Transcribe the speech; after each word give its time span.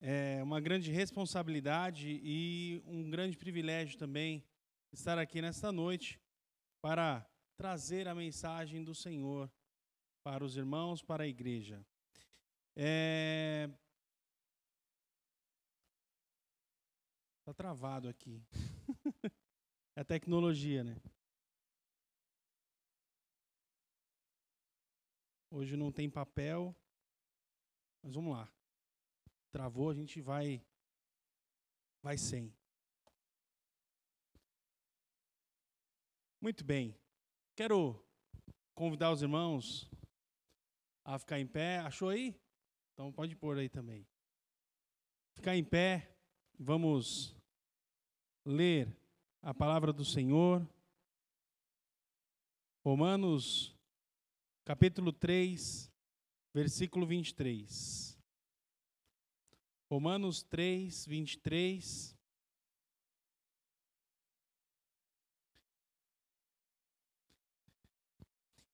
É 0.00 0.42
uma 0.42 0.60
grande 0.60 0.90
responsabilidade 0.90 2.20
e 2.22 2.82
um 2.86 3.10
grande 3.10 3.36
privilégio 3.36 3.98
também 3.98 4.44
estar 4.92 5.18
aqui 5.18 5.40
nesta 5.40 5.72
noite 5.72 6.20
para 6.82 7.26
trazer 7.56 8.06
a 8.06 8.14
mensagem 8.14 8.84
do 8.84 8.94
Senhor 8.94 9.50
para 10.22 10.44
os 10.44 10.56
irmãos, 10.56 11.02
para 11.02 11.24
a 11.24 11.26
igreja. 11.26 11.84
É... 12.76 13.70
Tá 17.44 17.54
travado 17.54 18.08
aqui. 18.08 18.42
é 19.96 20.00
a 20.00 20.04
tecnologia, 20.04 20.82
né? 20.82 20.96
Hoje 25.50 25.76
não 25.76 25.92
tem 25.92 26.10
papel, 26.10 26.74
mas 28.04 28.14
vamos 28.14 28.36
lá. 28.36 28.52
Travou, 29.50 29.88
a 29.88 29.94
gente 29.94 30.20
vai 30.20 30.62
vai 32.02 32.18
sem. 32.18 32.54
Muito 36.38 36.62
bem. 36.62 36.94
Quero 37.56 37.98
convidar 38.74 39.10
os 39.10 39.22
irmãos 39.22 39.90
a 41.02 41.18
ficar 41.18 41.40
em 41.40 41.46
pé. 41.46 41.78
Achou 41.78 42.10
aí? 42.10 42.38
Então 42.92 43.10
pode 43.10 43.34
pôr 43.34 43.56
aí 43.56 43.70
também. 43.70 44.06
Ficar 45.34 45.56
em 45.56 45.64
pé. 45.64 46.14
Vamos 46.58 47.34
ler 48.44 48.94
a 49.40 49.54
palavra 49.54 49.94
do 49.94 50.04
Senhor. 50.04 50.68
Romanos 52.84 53.74
capítulo 54.62 55.10
3, 55.10 55.90
versículo 56.54 57.04
23. 57.04 58.16
Romanos 59.90 60.44
3, 60.44 61.04
23. 61.04 62.16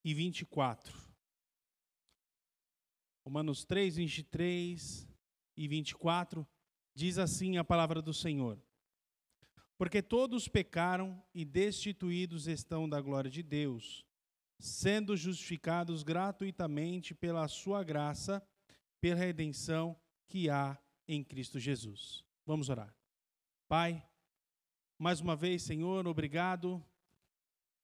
E 0.04 0.14
24. 0.14 1.10
Romanos 3.24 3.64
3, 3.64 3.96
23 3.96 5.08
e 5.56 5.68
24 5.68 6.46
diz 6.94 7.18
assim 7.18 7.56
a 7.56 7.64
palavra 7.64 8.02
do 8.02 8.12
Senhor: 8.12 8.62
Porque 9.76 10.02
todos 10.02 10.48
pecaram 10.48 11.22
e 11.34 11.44
destituídos 11.44 12.46
estão 12.46 12.88
da 12.88 13.00
glória 13.00 13.30
de 13.30 13.42
Deus 13.42 14.09
sendo 14.60 15.16
justificados 15.16 16.02
gratuitamente 16.02 17.14
pela 17.14 17.48
sua 17.48 17.82
graça, 17.82 18.46
pela 19.00 19.18
redenção 19.18 19.96
que 20.28 20.50
há 20.50 20.78
em 21.08 21.24
Cristo 21.24 21.58
Jesus. 21.58 22.24
Vamos 22.46 22.68
orar. 22.68 22.94
Pai, 23.66 24.06
mais 24.98 25.20
uma 25.20 25.34
vez, 25.34 25.62
Senhor, 25.62 26.06
obrigado 26.06 26.84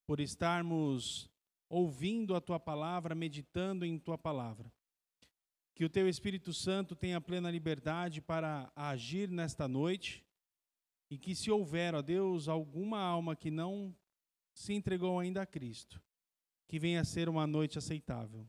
por 0.07 0.21
estarmos 0.21 1.31
ouvindo 1.69 2.37
a 2.37 2.41
tua 2.41 2.61
palavra, 2.61 3.15
meditando 3.15 3.85
em 3.85 3.99
tua 3.99 4.19
palavra. 4.19 4.73
Que 5.75 5.85
o 5.85 5.91
teu 5.91 6.09
Espírito 6.09 6.53
Santo 6.53 6.95
tenha 6.95 7.21
plena 7.21 7.51
liberdade 7.51 8.21
para 8.21 8.71
agir 8.77 9.31
nesta 9.31 9.67
noite 9.67 10.25
e 11.11 11.19
que, 11.19 11.35
se 11.35 11.51
houver, 11.51 11.95
ó 11.95 12.03
Deus, 12.03 12.49
alguma 12.49 13.01
alma 13.01 13.35
que 13.35 13.51
não 13.51 13.95
se 14.53 14.73
entregou 14.73 15.19
ainda 15.19 15.43
a 15.43 15.47
Cristo, 15.47 16.01
que 16.69 16.79
venha 16.79 17.01
a 17.01 17.05
ser 17.05 17.29
uma 17.29 17.47
noite 17.47 17.79
aceitável. 17.79 18.47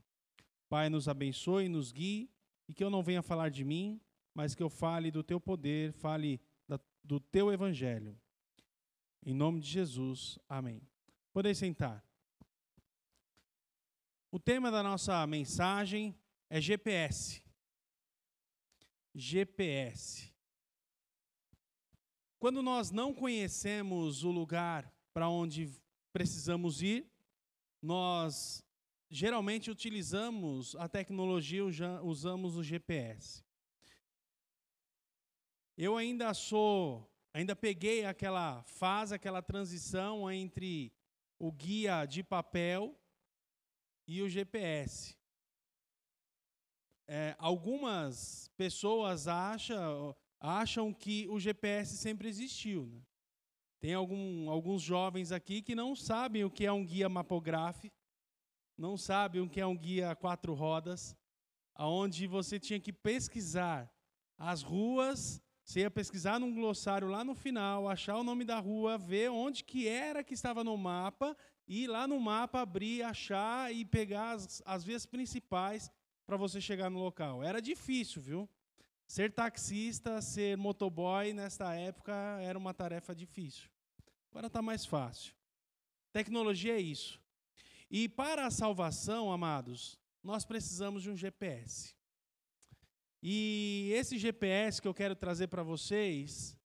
Pai, 0.70 0.90
nos 0.90 1.08
abençoe, 1.08 1.70
nos 1.70 1.92
guie 1.92 2.30
e 2.68 2.74
que 2.74 2.84
eu 2.84 2.90
não 2.90 3.04
venha 3.04 3.22
falar 3.22 3.50
de 3.50 3.64
mim, 3.64 4.02
mas 4.34 4.54
que 4.54 4.62
eu 4.62 4.70
fale 4.70 5.10
do 5.12 5.24
teu 5.24 5.40
poder, 5.40 5.94
fale 5.94 6.42
da, 6.68 6.80
do 7.04 7.20
teu 7.20 7.52
evangelho. 7.52 8.20
Em 9.26 9.34
nome 9.34 9.60
de 9.60 9.68
Jesus, 9.68 10.38
amém. 10.48 10.82
Podem 11.32 11.54
sentar. 11.54 12.04
O 14.32 14.40
tema 14.40 14.70
da 14.70 14.84
nossa 14.84 15.26
mensagem 15.26 16.16
é 16.50 16.60
GPS. 16.60 17.42
GPS. 19.16 20.34
Quando 22.40 22.62
nós 22.62 22.92
não 22.92 23.14
conhecemos 23.14 24.24
o 24.24 24.32
lugar 24.32 24.94
para 25.14 25.30
onde 25.30 25.72
precisamos 26.14 26.82
ir, 26.82 27.10
nós 27.82 28.64
geralmente 29.10 29.72
utilizamos 29.72 30.76
a 30.76 30.88
tecnologia, 30.88 31.64
usamos 32.02 32.58
o 32.58 32.64
GPS. 32.64 33.44
Eu 35.78 35.96
ainda 35.96 36.34
sou, 36.34 37.10
ainda 37.34 37.56
peguei 37.56 38.04
aquela 38.06 38.64
fase, 38.64 39.14
aquela 39.14 39.42
transição 39.42 40.30
entre 40.32 40.92
o 41.40 41.52
guia 41.52 42.06
de 42.06 42.24
papel 42.24 43.00
e 44.08 44.22
o 44.22 44.30
GPS. 44.30 45.16
É, 47.08 47.36
algumas 47.38 48.50
pessoas 48.58 49.28
acham, 49.28 50.16
acham 50.40 50.94
que 50.94 51.28
o 51.30 51.40
GPS 51.40 51.96
sempre 51.96 52.28
existiu. 52.28 52.88
Né? 52.88 53.07
Tem 53.88 53.94
algum, 53.94 54.50
alguns 54.50 54.82
jovens 54.82 55.32
aqui 55.32 55.62
que 55.62 55.74
não 55.74 55.96
sabem 55.96 56.44
o 56.44 56.52
que 56.52 56.66
é 56.66 56.72
um 56.74 56.84
guia 56.84 57.08
mapográfico, 57.08 57.96
não 58.78 58.98
sabem 58.98 59.40
o 59.40 59.48
que 59.48 59.62
é 59.62 59.66
um 59.66 59.78
guia 59.78 60.14
quatro 60.14 60.54
rodas, 60.54 61.16
aonde 61.74 62.28
você 62.28 62.60
tinha 62.60 62.82
que 62.82 62.92
pesquisar 62.92 63.90
as 64.38 64.62
ruas, 64.62 65.42
você 65.64 65.80
ia 65.80 65.90
pesquisar 65.90 66.38
num 66.38 66.54
glossário 66.54 67.08
lá 67.08 67.24
no 67.24 67.34
final, 67.34 67.88
achar 67.88 68.18
o 68.18 68.26
nome 68.26 68.44
da 68.44 68.60
rua, 68.60 68.98
ver 68.98 69.32
onde 69.32 69.64
que 69.64 69.88
era 69.88 70.22
que 70.22 70.34
estava 70.34 70.66
no 70.66 70.76
mapa, 70.76 71.34
e 71.66 71.88
lá 71.88 72.06
no 72.06 72.20
mapa 72.20 72.60
abrir, 72.60 73.04
achar 73.04 73.74
e 73.74 73.86
pegar 73.86 74.34
as, 74.34 74.62
as 74.66 74.84
vias 74.84 75.06
principais 75.06 75.90
para 76.26 76.36
você 76.36 76.60
chegar 76.60 76.90
no 76.90 77.00
local. 77.00 77.42
Era 77.42 77.62
difícil, 77.62 78.22
viu? 78.22 78.50
Ser 79.08 79.32
taxista, 79.32 80.22
ser 80.22 80.58
motoboy 80.58 81.32
nesta 81.32 81.74
época 81.74 82.12
era 82.42 82.60
uma 82.60 82.74
tarefa 82.74 83.16
difícil. 83.16 83.70
Agora 84.30 84.48
está 84.48 84.62
mais 84.62 84.86
fácil. 84.86 85.34
Tecnologia 86.12 86.76
é 86.76 86.82
isso. 86.82 87.22
E 87.90 88.10
para 88.10 88.46
a 88.46 88.52
salvação, 88.52 89.32
amados, 89.32 90.00
nós 90.22 90.46
precisamos 90.46 91.04
de 91.04 91.10
um 91.10 91.16
GPS. 91.16 91.96
E 93.22 93.92
esse 93.94 94.18
GPS 94.18 94.82
que 94.82 94.88
eu 94.88 94.94
quero 94.94 95.16
trazer 95.16 95.48
para 95.48 95.64
vocês, 95.64 96.58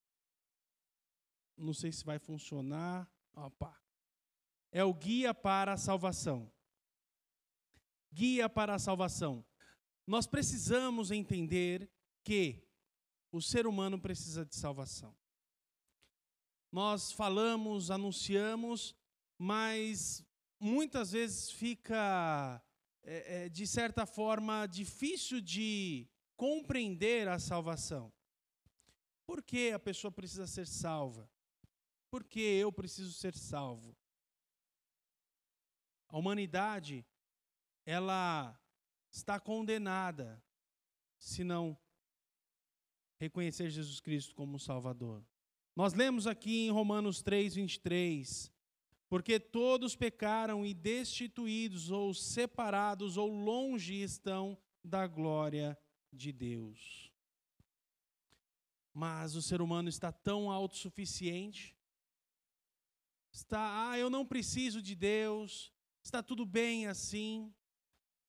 não 1.56 1.72
sei 1.72 1.92
se 1.92 2.04
vai 2.04 2.18
funcionar. 2.18 3.10
Opa. 3.34 3.80
É 4.70 4.84
o 4.84 4.92
guia 4.92 5.32
para 5.32 5.74
a 5.74 5.76
salvação. 5.76 6.50
Guia 8.12 8.48
para 8.48 8.74
a 8.74 8.78
salvação. 8.78 9.44
Nós 10.06 10.26
precisamos 10.26 11.10
entender 11.10 11.90
que 12.24 12.66
o 13.30 13.40
ser 13.40 13.66
humano 13.66 13.98
precisa 13.98 14.44
de 14.44 14.54
salvação. 14.56 15.16
Nós 16.72 17.12
falamos, 17.12 17.90
anunciamos, 17.90 18.96
mas 19.36 20.24
muitas 20.58 21.12
vezes 21.12 21.50
fica, 21.50 22.62
é, 23.02 23.44
é, 23.44 23.48
de 23.50 23.66
certa 23.66 24.06
forma, 24.06 24.66
difícil 24.66 25.38
de 25.42 26.08
compreender 26.34 27.28
a 27.28 27.38
salvação. 27.38 28.10
Por 29.26 29.42
que 29.42 29.70
a 29.70 29.78
pessoa 29.78 30.10
precisa 30.10 30.46
ser 30.46 30.66
salva? 30.66 31.30
Por 32.10 32.24
que 32.24 32.40
eu 32.40 32.72
preciso 32.72 33.12
ser 33.12 33.36
salvo? 33.36 33.94
A 36.08 36.16
humanidade, 36.16 37.06
ela 37.84 38.58
está 39.10 39.38
condenada 39.38 40.42
se 41.18 41.44
não 41.44 41.78
reconhecer 43.18 43.68
Jesus 43.68 44.00
Cristo 44.00 44.34
como 44.34 44.58
Salvador. 44.58 45.22
Nós 45.74 45.94
lemos 45.94 46.26
aqui 46.26 46.66
em 46.66 46.70
Romanos 46.70 47.22
3, 47.22 47.54
23, 47.54 48.52
porque 49.08 49.40
todos 49.40 49.96
pecaram 49.96 50.66
e 50.66 50.74
destituídos, 50.74 51.90
ou 51.90 52.12
separados, 52.12 53.16
ou 53.16 53.32
longe 53.32 53.94
estão 53.94 54.58
da 54.84 55.06
glória 55.06 55.78
de 56.12 56.30
Deus. 56.30 57.10
Mas 58.92 59.34
o 59.34 59.40
ser 59.40 59.62
humano 59.62 59.88
está 59.88 60.12
tão 60.12 60.50
autossuficiente, 60.50 61.74
está, 63.32 63.90
ah, 63.90 63.98
eu 63.98 64.10
não 64.10 64.26
preciso 64.26 64.82
de 64.82 64.94
Deus, 64.94 65.72
está 66.02 66.22
tudo 66.22 66.44
bem 66.44 66.86
assim. 66.86 67.50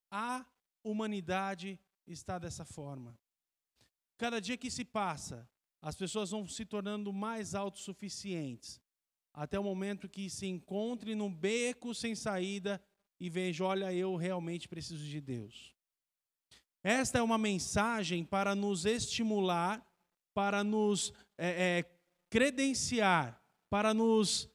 A 0.09 0.45
humanidade 0.81 1.77
está 2.07 2.39
dessa 2.39 2.63
forma. 2.63 3.19
Cada 4.17 4.39
dia 4.39 4.57
que 4.57 4.71
se 4.71 4.85
passa, 4.85 5.49
as 5.83 5.97
pessoas 5.97 6.31
vão 6.31 6.47
se 6.47 6.63
tornando 6.63 7.11
mais 7.11 7.53
autossuficientes, 7.53 8.81
até 9.33 9.59
o 9.59 9.63
momento 9.63 10.07
que 10.07 10.29
se 10.29 10.47
encontre 10.47 11.13
num 11.13 11.31
beco 11.31 11.93
sem 11.93 12.15
saída 12.15 12.81
e 13.19 13.29
veja, 13.29 13.65
olha, 13.65 13.93
eu 13.93 14.15
realmente 14.15 14.69
preciso 14.69 15.03
de 15.03 15.19
Deus. 15.19 15.75
Esta 16.81 17.19
é 17.19 17.21
uma 17.21 17.37
mensagem 17.37 18.23
para 18.23 18.55
nos 18.55 18.85
estimular, 18.85 19.85
para 20.33 20.63
nos 20.63 21.11
é, 21.37 21.79
é, 21.79 21.97
credenciar, 22.29 23.43
para 23.69 23.93
nos 23.93 24.49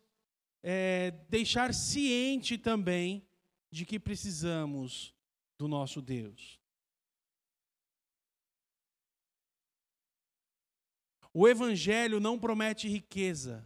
é, 0.62 1.10
deixar 1.28 1.74
ciente 1.74 2.56
também 2.56 3.22
de 3.70 3.84
que 3.84 4.00
precisamos 4.00 5.14
do 5.58 5.68
nosso 5.68 6.00
Deus. 6.00 6.58
O 11.40 11.46
Evangelho 11.46 12.18
não 12.18 12.36
promete 12.36 12.88
riqueza, 12.88 13.64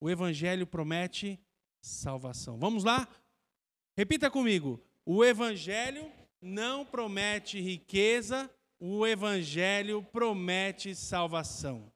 o 0.00 0.08
Evangelho 0.08 0.66
promete 0.66 1.38
salvação. 1.78 2.58
Vamos 2.58 2.84
lá? 2.84 3.06
Repita 3.94 4.30
comigo. 4.30 4.82
O 5.04 5.22
Evangelho 5.22 6.10
não 6.40 6.86
promete 6.86 7.60
riqueza, 7.60 8.50
o 8.78 9.06
Evangelho 9.06 10.02
promete 10.02 10.94
salvação. 10.94 11.92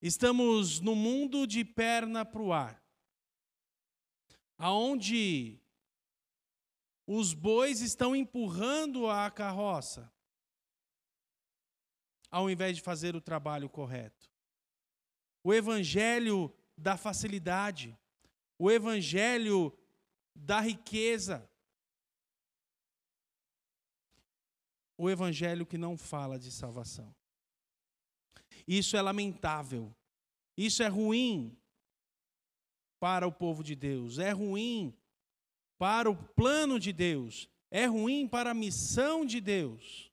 Estamos 0.00 0.80
no 0.80 0.94
mundo 0.94 1.46
de 1.46 1.66
perna 1.66 2.24
para 2.24 2.40
o 2.40 2.50
ar, 2.50 2.82
aonde 4.56 5.60
os 7.06 7.34
bois 7.34 7.82
estão 7.82 8.16
empurrando 8.16 9.06
a 9.06 9.30
carroça, 9.30 10.10
ao 12.32 12.50
invés 12.50 12.76
de 12.76 12.82
fazer 12.82 13.14
o 13.14 13.20
trabalho 13.20 13.68
correto. 13.68 14.28
O 15.44 15.52
evangelho 15.52 16.52
da 16.76 16.96
facilidade, 16.96 17.96
o 18.58 18.70
evangelho 18.70 19.76
da 20.34 20.60
riqueza, 20.60 21.46
o 24.96 25.10
evangelho 25.10 25.66
que 25.66 25.76
não 25.76 25.96
fala 25.96 26.38
de 26.38 26.50
salvação. 26.50 27.14
Isso 28.66 28.96
é 28.96 29.02
lamentável. 29.02 29.94
Isso 30.56 30.82
é 30.82 30.88
ruim 30.88 31.56
para 33.00 33.26
o 33.26 33.32
povo 33.32 33.64
de 33.64 33.74
Deus, 33.74 34.18
é 34.18 34.30
ruim 34.30 34.96
para 35.76 36.08
o 36.08 36.14
plano 36.14 36.78
de 36.78 36.92
Deus, 36.92 37.48
é 37.70 37.86
ruim 37.86 38.28
para 38.28 38.52
a 38.52 38.54
missão 38.54 39.26
de 39.26 39.40
Deus. 39.40 40.11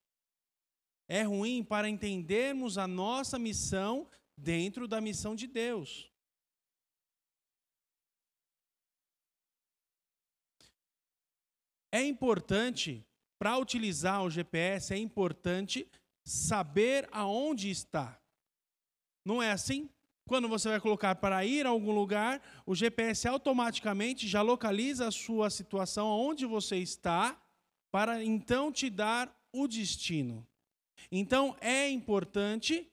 É 1.12 1.24
ruim 1.24 1.64
para 1.64 1.90
entendermos 1.90 2.78
a 2.78 2.88
nossa 2.88 3.40
missão 3.40 4.08
dentro 4.38 4.88
da 4.88 5.02
missão 5.02 5.36
de 5.36 5.48
Deus. 5.48 6.08
É 11.92 12.04
importante, 12.04 13.04
para 13.40 13.58
utilizar 13.58 14.24
o 14.24 14.30
GPS, 14.30 14.94
é 14.94 14.98
importante 14.98 15.90
saber 16.24 17.10
aonde 17.12 17.72
está. 17.72 18.22
Não 19.26 19.42
é 19.42 19.52
assim? 19.52 19.90
Quando 20.28 20.48
você 20.48 20.70
vai 20.70 20.80
colocar 20.80 21.16
para 21.16 21.44
ir 21.44 21.66
a 21.66 21.70
algum 21.70 21.92
lugar, 21.92 22.40
o 22.68 22.76
GPS 22.76 23.28
automaticamente 23.28 24.28
já 24.28 24.44
localiza 24.44 25.08
a 25.08 25.12
sua 25.12 25.50
situação, 25.50 26.08
onde 26.08 26.46
você 26.46 26.78
está, 26.78 27.36
para 27.90 28.24
então 28.24 28.72
te 28.72 28.92
dar 28.92 29.36
o 29.52 29.68
destino. 29.68 30.48
Então 31.12 31.56
é 31.62 31.90
importante 31.90 32.90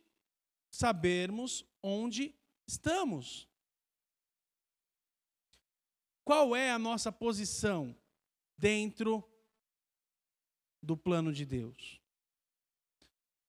sabermos 0.71 1.65
onde 1.83 2.35
estamos. 2.67 3.49
Qual 6.25 6.57
é 6.57 6.71
a 6.71 6.79
nossa 6.79 7.13
posição 7.13 7.97
dentro 8.59 9.23
do 10.83 10.97
plano 10.97 11.33
de 11.33 11.45
Deus? 11.45 12.01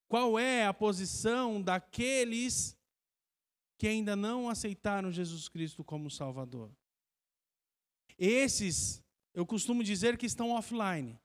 Qual 0.07 0.39
é 0.39 0.65
a 0.65 0.73
posição 0.73 1.61
daqueles 1.61 2.77
que 3.77 3.87
ainda 3.87 4.15
não 4.15 4.49
aceitaram 4.49 5.11
Jesus 5.11 5.47
Cristo 5.47 5.83
como 5.83 6.09
Salvador. 6.09 6.71
Esses, 8.17 9.03
eu 9.33 9.45
costumo 9.45 9.83
dizer 9.83 10.17
que 10.17 10.25
estão 10.25 10.51
offline. 10.51 11.17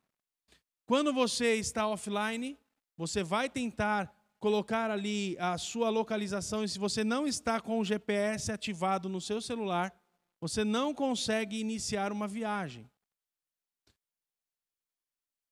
Quando 0.85 1.12
você 1.14 1.55
está 1.55 1.87
offline, 1.87 2.58
você 3.02 3.25
vai 3.25 3.50
tentar 3.50 4.14
colocar 4.38 4.90
ali 4.90 5.37
a 5.38 5.58
sua 5.58 5.88
localização, 5.88 6.62
e 6.62 6.69
se 6.69 6.78
você 6.78 7.02
não 7.02 7.26
está 7.26 7.60
com 7.60 7.81
o 7.81 7.84
GPS 7.84 8.52
ativado 8.52 9.08
no 9.08 9.20
seu 9.20 9.40
celular, 9.40 9.93
você 10.40 10.62
não 10.62 10.94
consegue 10.94 11.58
iniciar 11.58 12.12
uma 12.12 12.28
viagem. 12.28 12.88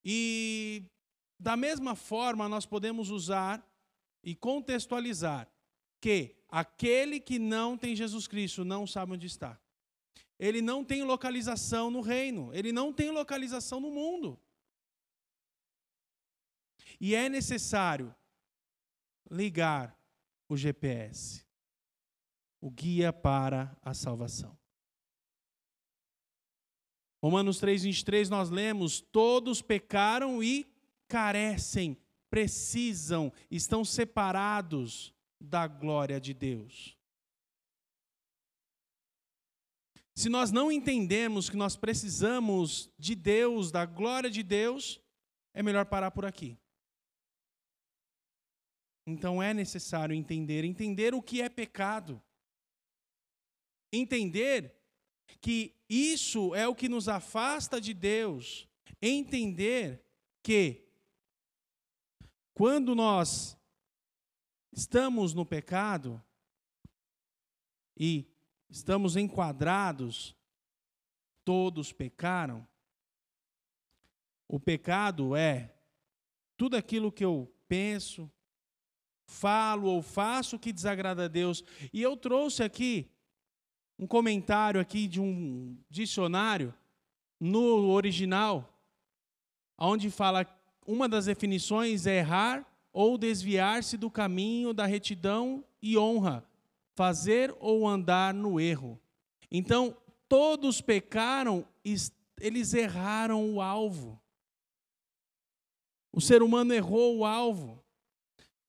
E 0.05 0.85
da 1.39 1.57
mesma 1.57 1.97
forma, 1.97 2.49
nós 2.49 2.67
podemos 2.67 3.11
usar 3.11 3.65
e 4.23 4.35
contextualizar 4.35 5.49
que 6.01 6.37
aquele 6.49 7.19
que 7.19 7.39
não 7.39 7.77
tem 7.77 7.97
Jesus 7.97 8.29
Cristo 8.29 8.65
não 8.65 8.87
sabe 8.87 9.13
onde 9.13 9.27
está. 9.27 9.59
Ele 10.39 10.63
não 10.63 10.85
tem 10.85 11.03
localização 11.03 11.91
no 11.91 12.01
reino, 12.01 12.51
ele 12.55 12.71
não 12.71 12.93
tem 12.93 13.11
localização 13.11 13.81
no 13.81 13.91
mundo. 13.91 14.39
E 17.01 17.15
é 17.15 17.29
necessário 17.29 18.15
ligar 19.31 19.97
o 20.49 20.57
GPS, 20.57 21.47
o 22.61 22.71
guia 22.71 23.13
para 23.13 23.75
a 23.83 23.95
salvação. 23.95 24.59
Romanos 27.23 27.59
3:23 27.61 28.29
nós 28.29 28.51
lemos: 28.51 29.01
todos 29.01 29.63
pecaram 29.63 30.43
e 30.43 30.71
carecem, 31.07 31.97
precisam, 32.29 33.33
estão 33.51 33.85
separados 33.85 35.15
da 35.41 35.67
glória 35.67 36.21
de 36.21 36.35
Deus. 36.35 36.97
Se 40.15 40.29
nós 40.29 40.51
não 40.51 40.71
entendemos 40.71 41.49
que 41.49 41.57
nós 41.57 41.77
precisamos 41.77 42.91
de 42.99 43.15
Deus, 43.15 43.71
da 43.71 43.87
glória 43.87 44.29
de 44.29 44.43
Deus, 44.43 45.01
é 45.55 45.63
melhor 45.63 45.87
parar 45.87 46.11
por 46.11 46.27
aqui. 46.27 46.59
Então 49.11 49.43
é 49.43 49.53
necessário 49.53 50.15
entender, 50.15 50.65
entender 50.65 51.15
o 51.15 51.21
que 51.21 51.43
é 51.43 51.49
pecado. 51.49 52.23
Entender 53.93 54.73
que 55.41 55.75
isso 55.89 56.55
é 56.55 56.69
o 56.69 56.75
que 56.77 56.89
nos 56.89 57.09
afasta 57.09 57.81
de 57.81 57.93
Deus. 57.93 58.69
Entender 59.03 60.07
que 60.45 60.87
quando 62.55 62.95
nós 62.95 63.59
estamos 64.73 65.35
no 65.35 65.45
pecado 65.45 66.23
e 67.99 68.33
estamos 68.69 69.17
enquadrados, 69.17 70.37
todos 71.45 71.93
pecaram. 71.93 72.65
O 74.47 74.61
pecado 74.61 75.35
é 75.35 75.75
tudo 76.57 76.77
aquilo 76.77 77.11
que 77.11 77.25
eu 77.25 77.53
penso, 77.67 78.31
falo 79.31 79.89
ou 79.89 80.03
faço 80.03 80.59
que 80.59 80.73
desagrada 80.73 81.25
a 81.25 81.29
Deus. 81.29 81.65
E 81.93 82.03
eu 82.03 82.17
trouxe 82.17 82.63
aqui 82.63 83.09
um 83.99 84.07
comentário 84.07 84.81
aqui 84.81 85.07
de 85.07 85.21
um 85.21 85.79
dicionário 85.89 86.75
no 87.39 87.89
original, 87.91 88.77
onde 89.79 90.11
fala 90.11 90.47
uma 90.87 91.09
das 91.09 91.27
definições 91.27 92.07
é 92.07 92.19
errar 92.19 92.67
ou 92.93 93.17
desviar-se 93.17 93.97
do 93.97 94.11
caminho 94.11 94.75
da 94.75 94.85
retidão 94.85 95.65
e 95.81 95.97
honra, 95.97 96.45
fazer 96.95 97.55
ou 97.61 97.87
andar 97.87 98.35
no 98.35 98.61
erro. 98.61 99.01
Então, 99.51 99.97
todos 100.29 100.81
pecaram, 100.81 101.67
eles 102.41 102.75
erraram 102.75 103.55
o 103.55 103.61
alvo. 103.61 104.21
O 106.13 106.21
ser 106.21 106.43
humano 106.43 106.75
errou 106.75 107.19
o 107.19 107.25
alvo. 107.25 107.80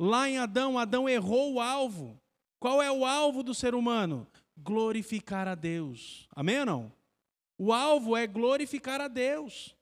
Lá 0.03 0.27
em 0.27 0.39
Adão, 0.39 0.79
Adão 0.79 1.08
errou 1.08 1.53
o 1.53 1.62
alvo. 1.62 2.20
Qual 2.60 2.81
é 2.81 2.91
o 2.91 3.05
alvo 3.05 3.43
do 3.43 3.53
ser 3.53 3.75
humano? 3.75 4.27
Glorificar 4.58 5.48
a 5.48 5.53
Deus. 5.53 6.27
Amém 6.36 6.62
ou 6.62 6.65
não? 6.65 6.93
O 7.55 7.72
alvo 7.72 8.17
é 8.17 8.25
glorificar 8.25 9.00
a 9.00 9.08
Deus. 9.08 9.75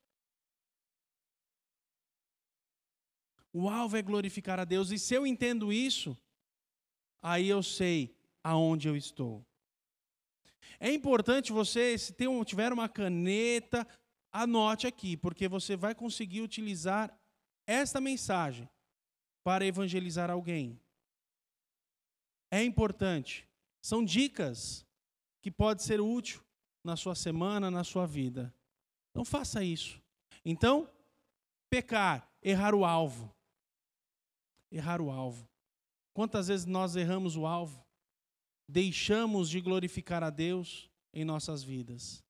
O 3.53 3.69
alvo 3.69 3.95
é 3.95 4.01
glorificar 4.01 4.59
a 4.59 4.65
Deus. 4.65 4.91
E 4.91 4.99
se 4.99 5.13
eu 5.13 5.25
entendo 5.25 5.71
isso, 5.71 6.17
aí 7.21 7.47
eu 7.47 7.63
sei 7.63 8.13
aonde 8.43 8.89
eu 8.89 8.97
estou. 8.97 9.41
É 10.81 10.91
importante 10.91 11.53
você, 11.53 11.97
se 11.97 12.13
tiver 12.45 12.73
uma 12.73 12.89
caneta, 12.89 13.87
anote 14.33 14.85
aqui, 14.85 15.15
porque 15.15 15.47
você 15.47 15.77
vai 15.77 15.95
conseguir 15.95 16.41
utilizar 16.41 17.17
esta 17.65 18.01
mensagem 18.01 18.67
para 19.49 19.65
evangelizar 19.65 20.29
alguém. 20.29 20.79
É 22.51 22.63
importante. 22.63 23.49
São 23.81 24.05
dicas 24.05 24.85
que 25.41 25.49
pode 25.49 25.81
ser 25.81 25.99
útil 25.99 26.45
na 26.83 26.95
sua 26.95 27.15
semana, 27.15 27.71
na 27.71 27.83
sua 27.83 28.05
vida. 28.05 28.53
Então 29.09 29.25
faça 29.25 29.63
isso. 29.63 29.99
Então, 30.45 30.87
Pecar, 31.67 32.31
errar 32.43 32.75
o 32.75 32.85
alvo. 32.85 33.35
Errar 34.71 35.01
o 35.01 35.09
alvo. 35.09 35.49
Quantas 36.13 36.47
vezes 36.47 36.67
nós 36.67 36.95
erramos 36.95 37.35
o 37.35 37.47
alvo? 37.47 37.83
Deixamos 38.67 39.49
de 39.49 39.59
glorificar 39.61 40.23
a 40.23 40.29
Deus 40.29 40.91
em 41.11 41.25
nossas 41.25 41.63
vidas. 41.63 42.23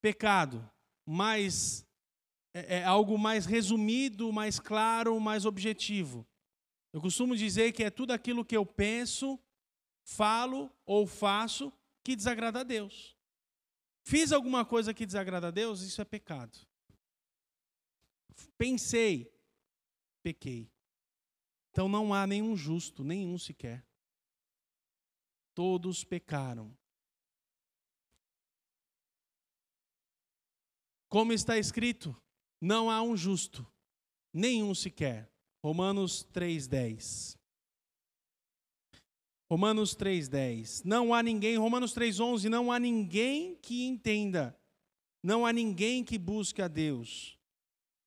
Pecado, 0.00 0.66
mais 1.04 1.86
é, 2.52 2.78
é 2.78 2.84
algo 2.84 3.18
mais 3.18 3.46
resumido, 3.46 4.32
mais 4.32 4.58
claro, 4.58 5.18
mais 5.20 5.44
objetivo. 5.44 6.26
Eu 6.92 7.00
costumo 7.00 7.36
dizer 7.36 7.72
que 7.72 7.84
é 7.84 7.90
tudo 7.90 8.12
aquilo 8.12 8.44
que 8.44 8.56
eu 8.56 8.66
penso, 8.66 9.38
falo 10.02 10.70
ou 10.84 11.06
faço 11.06 11.72
que 12.04 12.16
desagrada 12.16 12.60
a 12.60 12.64
Deus. 12.64 13.16
Fiz 14.02 14.32
alguma 14.32 14.64
coisa 14.64 14.92
que 14.92 15.06
desagrada 15.06 15.48
a 15.48 15.50
Deus, 15.50 15.82
isso 15.82 16.00
é 16.00 16.04
pecado. 16.04 16.58
Pensei, 18.56 19.32
pequei. 20.22 20.70
Então 21.70 21.88
não 21.88 22.12
há 22.12 22.26
nenhum 22.26 22.56
justo, 22.56 23.04
nenhum 23.04 23.38
sequer. 23.38 23.86
Todos 25.54 26.02
pecaram. 26.02 26.76
Como 31.08 31.32
está 31.32 31.58
escrito, 31.58 32.16
não 32.60 32.90
há 32.90 33.00
um 33.02 33.16
justo, 33.16 33.66
nenhum 34.32 34.74
sequer. 34.74 35.30
Romanos 35.62 36.24
3:10. 36.32 37.36
Romanos 39.50 39.94
3:10. 39.94 40.84
Não 40.84 41.12
há 41.12 41.22
ninguém, 41.22 41.56
Romanos 41.56 41.92
3:11, 41.92 42.48
não 42.48 42.70
há 42.70 42.78
ninguém 42.78 43.56
que 43.56 43.84
entenda. 43.84 44.56
Não 45.22 45.44
há 45.44 45.52
ninguém 45.52 46.02
que 46.02 46.18
busque 46.18 46.62
a 46.62 46.68
Deus. 46.68 47.38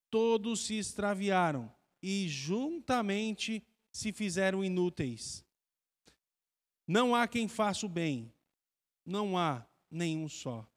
Todos 0.10 0.65
se 0.65 0.75
extraviaram 0.75 1.72
e 2.01 2.27
juntamente 2.27 3.63
se 3.91 4.12
fizeram 4.12 4.63
inúteis. 4.63 5.45
Não 6.88 7.13
há 7.15 7.27
quem 7.27 7.48
faça 7.48 7.86
o 7.86 7.89
bem. 7.89 8.33
Não 9.05 9.38
há 9.38 9.65
nenhum 9.91 10.27
só. 10.27 10.67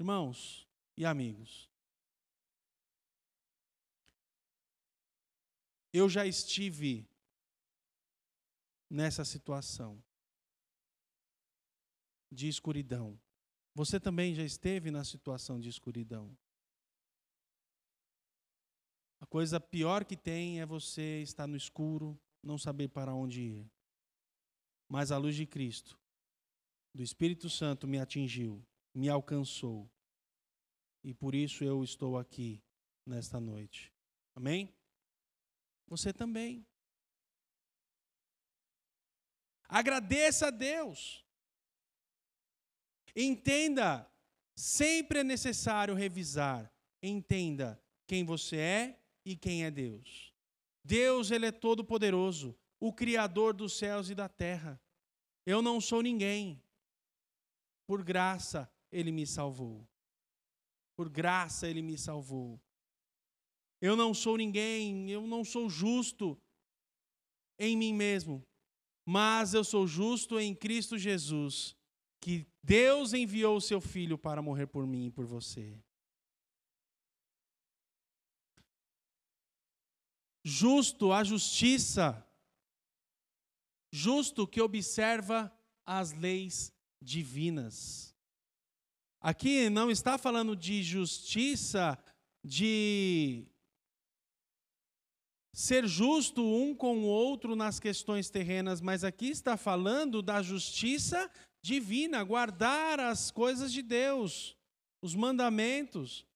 Irmãos 0.00 0.66
e 0.96 1.04
amigos, 1.04 1.70
Eu 5.92 6.08
já 6.08 6.24
estive 6.24 7.08
nessa 8.88 9.24
situação 9.24 10.02
de 12.30 12.48
escuridão. 12.48 13.18
Você 13.74 13.98
também 13.98 14.34
já 14.34 14.44
esteve 14.44 14.90
na 14.90 15.04
situação 15.04 15.58
de 15.58 15.68
escuridão. 15.68 16.36
A 19.20 19.26
coisa 19.26 19.58
pior 19.60 20.04
que 20.04 20.16
tem 20.16 20.60
é 20.60 20.66
você 20.66 21.22
estar 21.22 21.48
no 21.48 21.56
escuro, 21.56 22.18
não 22.42 22.56
saber 22.56 22.88
para 22.88 23.12
onde 23.12 23.42
ir. 23.42 23.70
Mas 24.88 25.10
a 25.10 25.18
luz 25.18 25.34
de 25.34 25.44
Cristo, 25.44 25.98
do 26.94 27.02
Espírito 27.02 27.50
Santo, 27.50 27.86
me 27.86 27.98
atingiu, 27.98 28.64
me 28.94 29.08
alcançou. 29.08 29.90
E 31.02 31.14
por 31.14 31.34
isso 31.34 31.64
eu 31.64 31.82
estou 31.82 32.18
aqui 32.18 32.62
nesta 33.06 33.40
noite. 33.40 33.92
Amém? 34.34 34.74
Você 35.86 36.12
também. 36.12 36.66
Agradeça 39.68 40.48
a 40.48 40.50
Deus. 40.50 41.24
Entenda, 43.14 44.08
sempre 44.54 45.20
é 45.20 45.24
necessário 45.24 45.94
revisar. 45.94 46.72
Entenda 47.02 47.80
quem 48.06 48.24
você 48.24 48.56
é 48.56 49.00
e 49.24 49.36
quem 49.36 49.64
é 49.64 49.70
Deus. 49.70 50.34
Deus, 50.84 51.30
ele 51.30 51.46
é 51.46 51.52
todo 51.52 51.84
poderoso, 51.84 52.58
o 52.78 52.92
criador 52.92 53.54
dos 53.54 53.76
céus 53.76 54.10
e 54.10 54.14
da 54.14 54.28
terra. 54.28 54.80
Eu 55.46 55.62
não 55.62 55.80
sou 55.80 56.02
ninguém. 56.02 56.62
Por 57.86 58.04
graça 58.04 58.70
ele 58.90 59.12
me 59.12 59.26
salvou. 59.26 59.86
Por 60.96 61.08
graça 61.08 61.68
ele 61.68 61.82
me 61.82 61.96
salvou. 61.96 62.60
Eu 63.80 63.96
não 63.96 64.12
sou 64.12 64.36
ninguém, 64.36 65.10
eu 65.10 65.26
não 65.26 65.44
sou 65.44 65.70
justo 65.70 66.38
em 67.58 67.76
mim 67.76 67.94
mesmo, 67.94 68.46
mas 69.06 69.54
eu 69.54 69.64
sou 69.64 69.86
justo 69.86 70.38
em 70.38 70.54
Cristo 70.54 70.98
Jesus, 70.98 71.76
que 72.20 72.46
Deus 72.62 73.14
enviou 73.14 73.56
o 73.56 73.60
seu 73.60 73.80
filho 73.80 74.18
para 74.18 74.42
morrer 74.42 74.66
por 74.66 74.86
mim 74.86 75.06
e 75.06 75.10
por 75.10 75.24
você. 75.24 75.78
Justo 80.44 81.12
a 81.12 81.22
justiça, 81.22 82.26
justo 83.92 84.46
que 84.46 84.60
observa 84.60 85.54
as 85.84 86.12
leis 86.12 86.72
divinas. 87.00 88.09
Aqui 89.20 89.68
não 89.68 89.90
está 89.90 90.16
falando 90.16 90.56
de 90.56 90.82
justiça 90.82 92.02
de 92.42 93.44
ser 95.52 95.86
justo 95.86 96.42
um 96.42 96.74
com 96.74 97.00
o 97.00 97.06
outro 97.06 97.54
nas 97.54 97.78
questões 97.78 98.30
terrenas, 98.30 98.80
mas 98.80 99.04
aqui 99.04 99.28
está 99.28 99.58
falando 99.58 100.22
da 100.22 100.40
justiça 100.40 101.30
divina, 101.60 102.24
guardar 102.24 102.98
as 102.98 103.30
coisas 103.30 103.70
de 103.70 103.82
Deus, 103.82 104.56
os 105.02 105.14
mandamentos, 105.14 106.26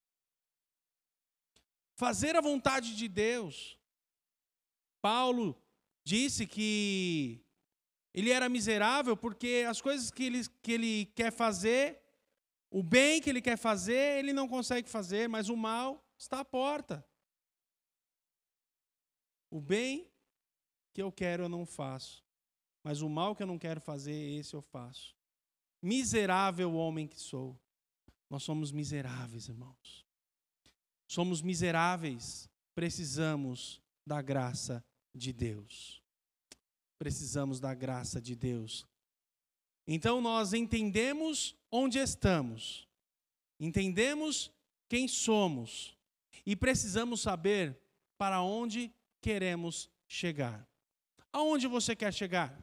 fazer 1.96 2.36
a 2.36 2.42
vontade 2.42 2.94
de 2.94 3.08
Deus. 3.08 3.78
Paulo 5.00 5.56
disse 6.04 6.46
que 6.46 7.40
ele 8.12 8.30
era 8.30 8.46
miserável 8.46 9.16
porque 9.16 9.64
as 9.66 9.80
coisas 9.80 10.10
que 10.10 10.24
ele, 10.24 10.46
que 10.62 10.72
ele 10.72 11.06
quer 11.16 11.32
fazer, 11.32 12.03
o 12.75 12.83
bem 12.83 13.23
que 13.23 13.31
ele 13.31 13.40
quer 13.40 13.57
fazer, 13.57 14.19
ele 14.19 14.33
não 14.33 14.49
consegue 14.49 14.88
fazer, 14.88 15.28
mas 15.28 15.49
o 15.49 15.57
mal 15.57 16.04
está 16.19 16.40
à 16.40 16.45
porta. 16.45 17.07
O 19.49 19.61
bem 19.61 20.11
que 20.93 21.00
eu 21.00 21.12
quero 21.12 21.45
eu 21.45 21.49
não 21.49 21.64
faço, 21.64 22.25
mas 22.83 23.00
o 23.00 23.09
mal 23.09 23.37
que 23.37 23.45
eu 23.45 23.47
não 23.47 23.61
quero 23.61 23.81
fazer, 23.81 24.12
esse 24.12 24.54
eu 24.54 24.61
faço. 24.61 25.14
Miserável 25.81 26.75
homem 26.75 27.07
que 27.07 27.21
sou. 27.21 27.57
Nós 28.28 28.43
somos 28.43 28.73
miseráveis, 28.73 29.49
irmãos. 29.49 30.04
Somos 31.07 31.40
miseráveis, 31.40 32.50
precisamos 32.75 33.81
da 34.04 34.21
graça 34.21 34.85
de 35.14 35.33
Deus. 35.33 36.02
Precisamos 36.99 37.61
da 37.61 37.73
graça 37.73 38.21
de 38.21 38.35
Deus. 38.35 38.85
Então 39.86 40.20
nós 40.20 40.52
entendemos 40.52 41.54
onde 41.70 41.98
estamos, 41.98 42.88
entendemos 43.60 44.50
quem 44.88 45.06
somos 45.06 45.96
e 46.46 46.56
precisamos 46.56 47.20
saber 47.20 47.78
para 48.16 48.40
onde 48.40 48.92
queremos 49.20 49.90
chegar. 50.06 50.66
Aonde 51.32 51.66
você 51.66 51.94
quer 51.94 52.12
chegar? 52.14 52.56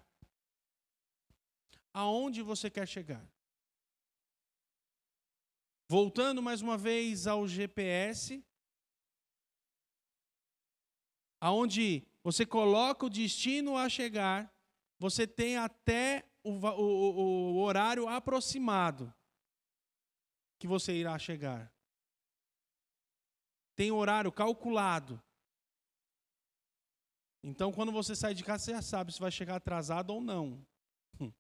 Aonde 1.93 2.41
você 2.41 2.69
quer 2.69 2.87
chegar? 2.87 3.29
Voltando 5.89 6.41
mais 6.41 6.61
uma 6.61 6.77
vez 6.77 7.27
ao 7.27 7.45
GPS, 7.45 8.41
aonde 11.39 12.07
você 12.23 12.45
coloca 12.45 13.05
o 13.05 13.09
destino 13.09 13.75
a 13.75 13.89
chegar, 13.89 14.55
você 14.97 15.27
tem 15.27 15.57
até 15.57 16.30
o, 16.43 16.51
o, 16.51 17.53
o 17.53 17.61
horário 17.61 18.07
aproximado 18.07 19.13
que 20.59 20.67
você 20.67 20.93
irá 20.93 21.17
chegar. 21.17 21.73
Tem 23.75 23.91
horário 23.91 24.31
calculado. 24.31 25.21
Então, 27.43 27.71
quando 27.71 27.91
você 27.91 28.15
sai 28.15 28.33
de 28.33 28.43
casa, 28.43 28.65
você 28.65 28.71
já 28.71 28.81
sabe 28.81 29.11
se 29.11 29.19
vai 29.19 29.31
chegar 29.31 29.55
atrasado 29.55 30.11
ou 30.11 30.21
não. 30.21 30.63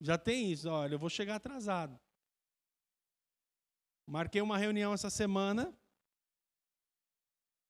Já 0.00 0.16
tem 0.16 0.50
isso, 0.50 0.68
olha, 0.68 0.94
eu 0.94 0.98
vou 0.98 1.10
chegar 1.10 1.36
atrasado. 1.36 2.00
Marquei 4.06 4.40
uma 4.40 4.58
reunião 4.58 4.92
essa 4.92 5.10
semana 5.10 5.76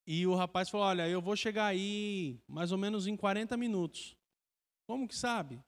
e 0.07 0.27
o 0.27 0.35
rapaz 0.35 0.71
falou: 0.71 0.87
Olha, 0.87 1.09
eu 1.09 1.21
vou 1.21 1.37
chegar 1.37 1.67
aí 1.67 2.41
mais 2.47 2.73
ou 2.73 2.79
menos 2.79 3.07
em 3.07 3.17
40 3.17 3.57
minutos. 3.57 4.17
Como 4.87 5.07
que 5.07 5.15
sabe? 5.15 5.63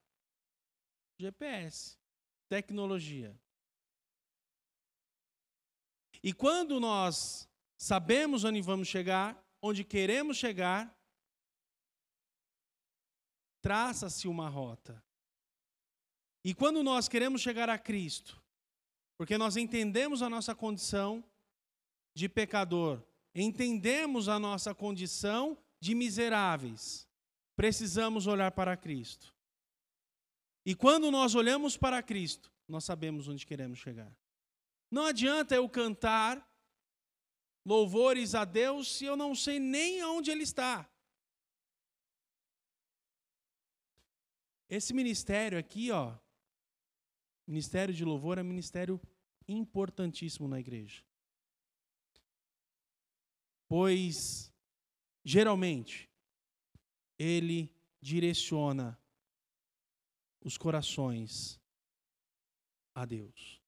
GPS, 1.19 1.99
tecnologia. 2.49 3.39
E 6.23 6.33
quando 6.33 6.81
nós 6.81 7.49
sabemos 7.77 8.45
onde 8.45 8.61
vamos 8.63 8.89
chegar, 8.89 9.43
onde 9.61 9.85
queremos 9.85 10.37
chegar, 10.37 10.95
traça-se 13.61 14.27
uma 14.27 14.49
rota. 14.49 15.03
E 16.43 16.55
quando 16.55 16.83
nós 16.83 17.09
queremos 17.09 17.41
chegar 17.41 17.69
a 17.69 17.79
Cristo, 17.79 18.43
porque 19.17 19.39
nós 19.39 19.57
entendemos 19.57 20.23
a 20.23 20.29
nossa 20.29 20.55
condição 20.55 21.25
de 22.15 22.29
pecador, 22.29 23.03
entendemos 23.35 24.29
a 24.29 24.39
nossa 24.39 24.75
condição 24.75 25.59
de 25.81 25.95
miseráveis, 25.95 27.09
precisamos 27.57 28.27
olhar 28.27 28.53
para 28.53 28.77
Cristo. 28.77 29.34
E 30.65 30.75
quando 30.75 31.11
nós 31.11 31.35
olhamos 31.35 31.77
para 31.77 32.03
Cristo, 32.03 32.51
nós 32.67 32.85
sabemos 32.85 33.29
onde 33.29 33.45
queremos 33.45 33.79
chegar. 33.79 34.15
Não 34.91 35.07
adianta 35.07 35.55
eu 35.55 35.69
cantar 35.69 36.49
louvores 37.65 38.35
a 38.35 38.45
Deus 38.45 38.97
se 38.97 39.05
eu 39.05 39.17
não 39.17 39.35
sei 39.35 39.59
nem 39.59 40.01
aonde 40.01 40.31
Ele 40.31 40.43
está. 40.43 40.89
Esse 44.69 44.95
ministério 44.95 45.59
aqui, 45.59 45.91
ó, 45.91 46.17
ministério 47.47 47.93
de 47.93 48.05
louvor 48.05 48.39
é 48.39 48.43
um 48.43 48.47
ministério 48.47 49.01
importantíssimo 49.47 50.49
na 50.49 50.59
igreja. 50.59 51.05
Pois, 53.69 54.53
geralmente, 55.25 56.11
ele 57.19 57.71
direciona 58.01 58.99
os 60.45 60.59
corações 60.59 61.59
a 62.95 63.05
Deus. 63.05 63.61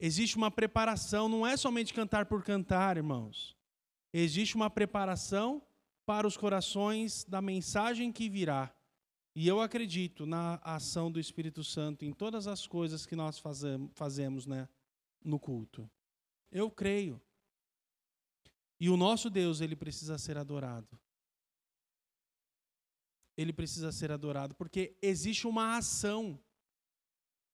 Existe 0.00 0.36
uma 0.36 0.50
preparação, 0.50 1.28
não 1.28 1.46
é 1.46 1.56
somente 1.56 1.94
cantar 1.94 2.26
por 2.26 2.42
cantar, 2.42 2.96
irmãos. 2.96 3.56
Existe 4.12 4.56
uma 4.56 4.68
preparação 4.68 5.62
para 6.04 6.26
os 6.26 6.36
corações 6.36 7.24
da 7.24 7.40
mensagem 7.40 8.12
que 8.12 8.28
virá. 8.28 8.74
E 9.36 9.48
eu 9.48 9.60
acredito 9.60 10.26
na 10.26 10.56
ação 10.62 11.10
do 11.10 11.18
Espírito 11.18 11.64
Santo 11.64 12.04
em 12.04 12.12
todas 12.12 12.46
as 12.46 12.66
coisas 12.66 13.04
que 13.04 13.16
nós 13.16 13.42
fazemos 13.94 14.46
né, 14.46 14.68
no 15.24 15.38
culto. 15.38 15.90
Eu 16.50 16.70
creio. 16.70 17.20
E 18.78 18.88
o 18.88 18.96
nosso 18.96 19.28
Deus, 19.30 19.60
ele 19.60 19.74
precisa 19.74 20.18
ser 20.18 20.36
adorado. 20.36 20.88
Ele 23.36 23.52
precisa 23.52 23.90
ser 23.90 24.12
adorado, 24.12 24.54
porque 24.54 24.96
existe 25.02 25.46
uma 25.46 25.76
ação 25.76 26.40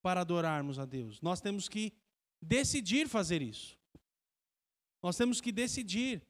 para 0.02 0.20
adorarmos 0.20 0.78
a 0.78 0.84
Deus. 0.84 1.20
Nós 1.20 1.40
temos 1.40 1.68
que 1.68 1.92
decidir 2.40 3.08
fazer 3.08 3.42
isso. 3.42 3.78
Nós 5.02 5.16
temos 5.16 5.40
que 5.40 5.50
decidir 5.52 6.22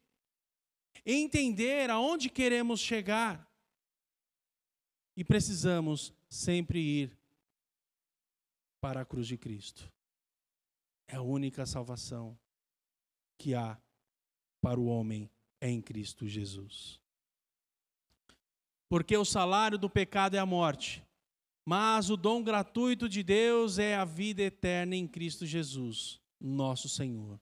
entender 1.05 1.89
aonde 1.89 2.29
queremos 2.29 2.79
chegar. 2.79 3.49
E 5.15 5.23
precisamos 5.23 6.13
sempre 6.29 6.79
ir 6.79 7.17
para 8.79 9.01
a 9.01 9.05
cruz 9.05 9.27
de 9.27 9.37
Cristo. 9.37 9.91
É 11.07 11.17
a 11.17 11.21
única 11.21 11.65
salvação 11.65 12.39
que 13.37 13.53
há 13.53 13.79
para 14.61 14.79
o 14.79 14.85
homem 14.85 15.29
em 15.59 15.81
Cristo 15.81 16.27
Jesus. 16.27 17.00
Porque 18.91 19.15
o 19.15 19.23
salário 19.23 19.77
do 19.77 19.89
pecado 19.89 20.35
é 20.35 20.37
a 20.37 20.45
morte, 20.45 21.01
mas 21.65 22.09
o 22.09 22.17
dom 22.17 22.43
gratuito 22.43 23.07
de 23.07 23.23
Deus 23.23 23.79
é 23.79 23.95
a 23.95 24.03
vida 24.03 24.41
eterna 24.41 24.97
em 24.97 25.07
Cristo 25.07 25.45
Jesus, 25.45 26.19
nosso 26.37 26.89
Senhor. 26.89 27.39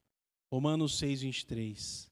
Romanos 0.53 0.99
6, 0.99 1.21
23. 1.23 2.11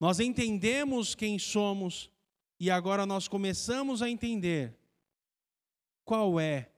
Nós 0.00 0.18
entendemos 0.18 1.14
quem 1.14 1.38
somos 1.38 2.10
e 2.58 2.68
agora 2.68 3.06
nós 3.06 3.28
começamos 3.28 4.02
a 4.02 4.10
entender 4.10 4.76
qual 6.04 6.40
é 6.40 6.68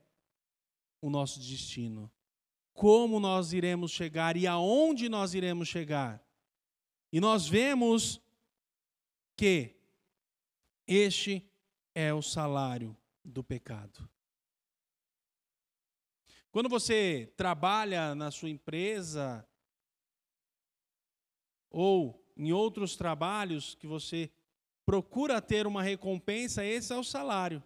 o 1.01 1.09
nosso 1.09 1.41
destino, 1.41 2.13
como 2.75 3.19
nós 3.19 3.55
iremos 3.55 3.93
chegar 3.93 4.37
e 4.37 4.47
aonde 4.47 5.09
nós 5.09 5.33
iremos 5.33 5.69
chegar. 5.69 6.23
E 7.11 7.19
nós 7.19 7.49
vemos 7.49 8.21
que 9.35 9.75
este 10.87 11.49
é 12.01 12.15
o 12.15 12.23
salário 12.23 12.97
do 13.25 13.43
pecado. 13.43 14.09
Quando 16.53 16.69
você 16.69 17.33
trabalha 17.37 18.15
na 18.15 18.31
sua 18.31 18.49
empresa 18.49 19.45
ou 21.69 22.25
em 22.37 22.53
outros 22.53 22.95
trabalhos 22.95 23.75
que 23.75 23.89
você 23.89 24.31
procura 24.87 25.43
ter 25.43 25.67
uma 25.67 25.83
recompensa, 25.83 26.65
esse 26.65 26.93
é 26.93 26.97
o 26.97 27.03
salário. 27.03 27.65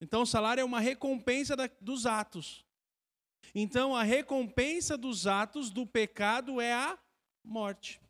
Então, 0.00 0.22
o 0.22 0.26
salário 0.26 0.62
é 0.62 0.64
uma 0.64 0.80
recompensa 0.80 1.54
da, 1.54 1.68
dos 1.82 2.06
atos. 2.06 2.64
Então, 3.54 3.94
a 3.94 4.02
recompensa 4.02 4.96
dos 4.96 5.26
atos 5.26 5.68
do 5.68 5.86
pecado 5.86 6.62
é 6.62 6.72
a 6.72 6.98
morte. 7.44 8.00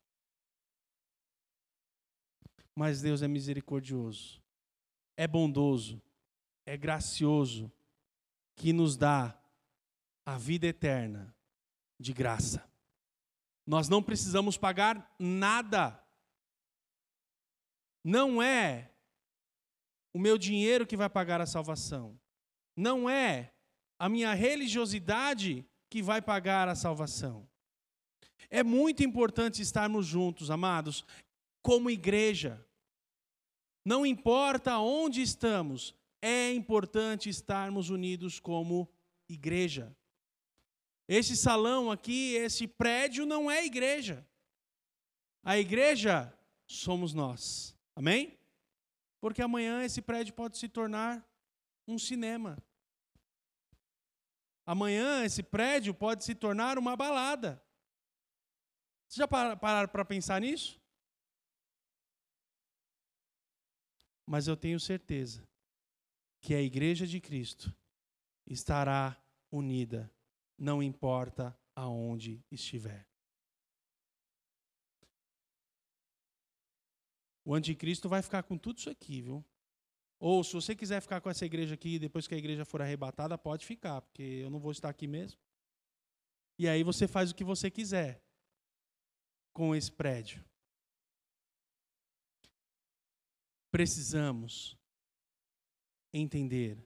Mas 2.73 3.03
Deus 3.03 3.21
é 3.21 3.27
misericordioso, 3.27 4.40
é 5.21 5.27
bondoso, 5.27 6.01
é 6.65 6.79
gracioso, 6.79 7.71
que 8.57 8.73
nos 8.73 8.97
dá 8.97 9.39
a 10.25 10.39
vida 10.39 10.67
eterna 10.67 11.37
de 11.99 12.15
graça. 12.15 12.67
Nós 13.67 13.87
não 13.87 14.03
precisamos 14.03 14.57
pagar 14.57 15.15
nada. 15.19 16.03
Não 18.03 18.43
é 18.43 18.91
o 20.15 20.19
meu 20.19 20.39
dinheiro 20.39 20.87
que 20.87 20.97
vai 20.97 21.11
pagar 21.11 21.39
a 21.39 21.47
salvação. 21.47 22.19
Não 22.75 23.09
é 23.09 23.53
a 23.99 24.09
minha 24.09 24.33
religiosidade 24.33 25.67
que 25.91 26.03
vai 26.03 26.23
pagar 26.23 26.67
a 26.67 26.75
salvação. 26.75 27.47
É 28.49 28.63
muito 28.63 29.05
importante 29.05 29.61
estarmos 29.61 30.07
juntos, 30.07 30.51
amados, 30.51 31.05
como 31.61 31.91
igreja. 31.91 32.67
Não 33.85 34.05
importa 34.05 34.79
onde 34.79 35.23
estamos, 35.23 35.95
é 36.21 36.53
importante 36.53 37.29
estarmos 37.29 37.89
unidos 37.89 38.39
como 38.39 38.89
igreja. 39.29 39.97
Esse 41.09 41.37
salão 41.37 41.91
aqui, 41.91 42.35
esse 42.35 42.69
prédio 42.69 43.27
não 43.27 43.51
é 43.51 43.65
igreja. 43.65 44.27
A 45.43 45.59
igreja 45.59 46.33
somos 46.67 47.13
nós. 47.13 47.77
Amém? 47.97 48.39
Porque 49.21 49.43
amanhã 49.43 49.83
esse 49.83 50.01
prédio 50.01 50.35
pode 50.35 50.57
se 50.57 50.69
tornar 50.69 51.27
um 51.87 51.99
cinema. 51.99 52.63
Amanhã 54.65 55.25
esse 55.25 55.43
prédio 55.43 55.93
pode 55.93 56.25
se 56.25 56.35
tornar 56.35 56.79
uma 56.79 56.97
balada. 56.97 57.63
Vocês 59.09 59.17
já 59.17 59.27
pararam 59.57 59.89
para 59.89 60.05
pensar 60.05 60.41
nisso? 60.41 60.80
Mas 64.31 64.47
eu 64.47 64.57
tenho 64.57 64.79
certeza 64.79 65.45
que 66.41 66.55
a 66.55 66.63
igreja 66.63 67.05
de 67.05 67.21
Cristo 67.21 67.75
estará 68.47 69.21
unida 69.51 70.09
não 70.57 70.81
importa 70.81 71.59
aonde 71.75 72.41
estiver. 72.49 73.09
O 77.45 77.53
anticristo 77.53 78.09
vai 78.09 78.23
ficar 78.23 78.45
com 78.45 78.57
tudo 78.57 78.79
isso 78.79 78.89
aqui, 78.89 79.21
viu? 79.21 79.45
Ou 80.21 80.45
se 80.45 80.53
você 80.53 80.77
quiser 80.77 81.01
ficar 81.01 81.21
com 81.21 81.29
essa 81.29 81.45
igreja 81.45 81.75
aqui, 81.75 81.99
depois 81.99 82.29
que 82.29 82.35
a 82.37 82.39
igreja 82.39 82.65
for 82.65 82.81
arrebatada, 82.81 83.37
pode 83.37 83.67
ficar, 83.67 84.01
porque 84.01 84.23
eu 84.23 84.49
não 84.49 84.61
vou 84.61 84.71
estar 84.71 84.91
aqui 84.91 85.09
mesmo. 85.09 85.41
E 86.57 86.69
aí 86.69 86.85
você 86.85 87.09
faz 87.09 87.33
o 87.33 87.35
que 87.35 87.43
você 87.43 87.69
quiser 87.69 88.23
com 89.53 89.75
esse 89.75 89.91
prédio. 89.91 90.49
Precisamos 93.71 94.77
entender 96.13 96.85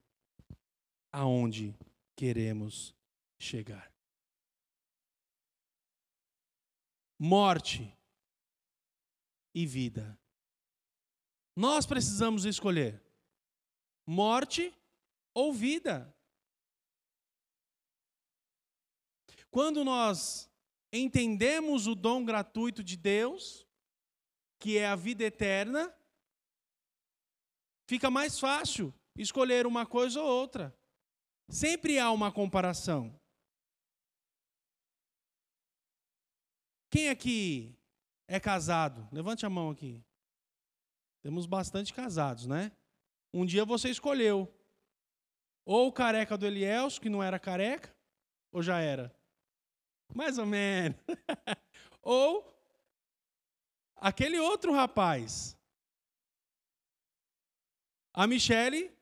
aonde 1.11 1.75
queremos 2.15 2.95
chegar. 3.39 3.93
Morte 7.19 7.97
e 9.55 9.65
vida. 9.65 10.19
Nós 11.57 11.87
precisamos 11.87 12.45
escolher 12.45 13.01
morte 14.07 14.75
ou 15.33 15.53
vida. 15.53 16.15
Quando 19.51 19.85
nós 19.85 20.51
entendemos 20.93 21.87
o 21.87 21.95
dom 21.95 22.25
gratuito 22.25 22.83
de 22.83 22.97
Deus, 22.97 23.65
que 24.59 24.77
é 24.77 24.87
a 24.87 24.97
vida 24.97 25.23
eterna, 25.23 25.95
fica 27.87 28.11
mais 28.11 28.39
fácil 28.39 28.93
escolher 29.17 29.67
uma 29.67 29.87
coisa 29.87 30.21
ou 30.21 30.29
outra. 30.29 30.77
Sempre 31.49 31.99
há 31.99 32.11
uma 32.11 32.33
comparação. 32.33 33.15
Quem 36.91 37.09
aqui 37.09 37.77
é 38.29 38.39
casado? 38.39 39.09
Levante 39.13 39.45
a 39.45 39.51
mão 39.51 39.71
aqui. 39.71 40.03
Temos 41.23 41.47
bastante 41.47 41.93
casados, 41.93 42.47
né? 42.47 42.71
Um 43.33 43.45
dia 43.45 43.65
você 43.65 43.89
escolheu 43.91 44.49
Ou 45.65 45.89
o 45.89 45.93
careca 45.93 46.37
do 46.37 46.47
Elielso, 46.47 47.01
que 47.01 47.09
não 47.09 47.23
era 47.23 47.39
careca, 47.39 47.95
ou 48.53 48.63
já 48.63 48.81
era? 48.81 49.15
Mais 50.15 50.39
ou 50.39 50.47
menos. 50.47 50.99
ou 52.03 52.47
aquele 53.97 54.39
outro 54.39 54.73
rapaz. 54.73 55.57
A 58.15 58.29
Michele 58.29 58.97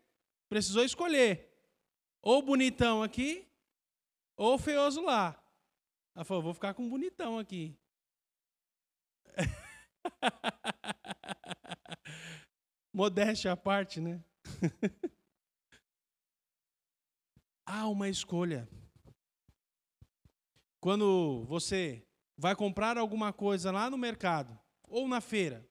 precisou 0.48 0.82
escolher. 0.82 1.52
Ou 2.22 2.40
bonitão 2.40 3.02
aqui, 3.02 3.46
ou 4.36 4.56
feioso 4.56 5.02
lá. 5.02 5.38
Ela 6.14 6.24
falou: 6.24 6.42
vou 6.42 6.54
ficar 6.54 6.72
com 6.72 6.88
bonitão 6.88 7.38
aqui. 7.38 7.78
Modéstia 12.92 13.52
à 13.52 13.56
parte, 13.56 14.00
né? 14.00 14.24
Há 17.66 17.88
uma 17.88 18.08
escolha. 18.08 18.68
Quando 20.80 21.44
você 21.44 22.06
vai 22.36 22.56
comprar 22.56 22.98
alguma 22.98 23.32
coisa 23.32 23.70
lá 23.70 23.88
no 23.88 23.96
mercado 23.96 24.58
ou 24.82 25.06
na 25.06 25.20
feira, 25.20 25.64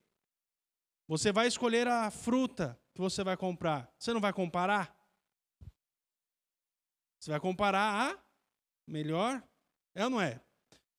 você 1.08 1.32
vai 1.32 1.48
escolher 1.48 1.88
a 1.88 2.10
fruta 2.10 2.81
que 2.94 3.02
você 3.02 3.24
vai 3.24 3.38
comprar. 3.38 3.92
Você 3.98 4.14
não 4.14 4.22
vai 4.22 4.34
comparar? 4.34 4.96
Você 7.20 7.32
vai 7.32 7.40
comparar 7.40 8.12
a 8.12 8.24
melhor? 8.88 9.44
É 9.94 10.04
ou 10.04 10.10
não 10.10 10.22
é? 10.22 10.42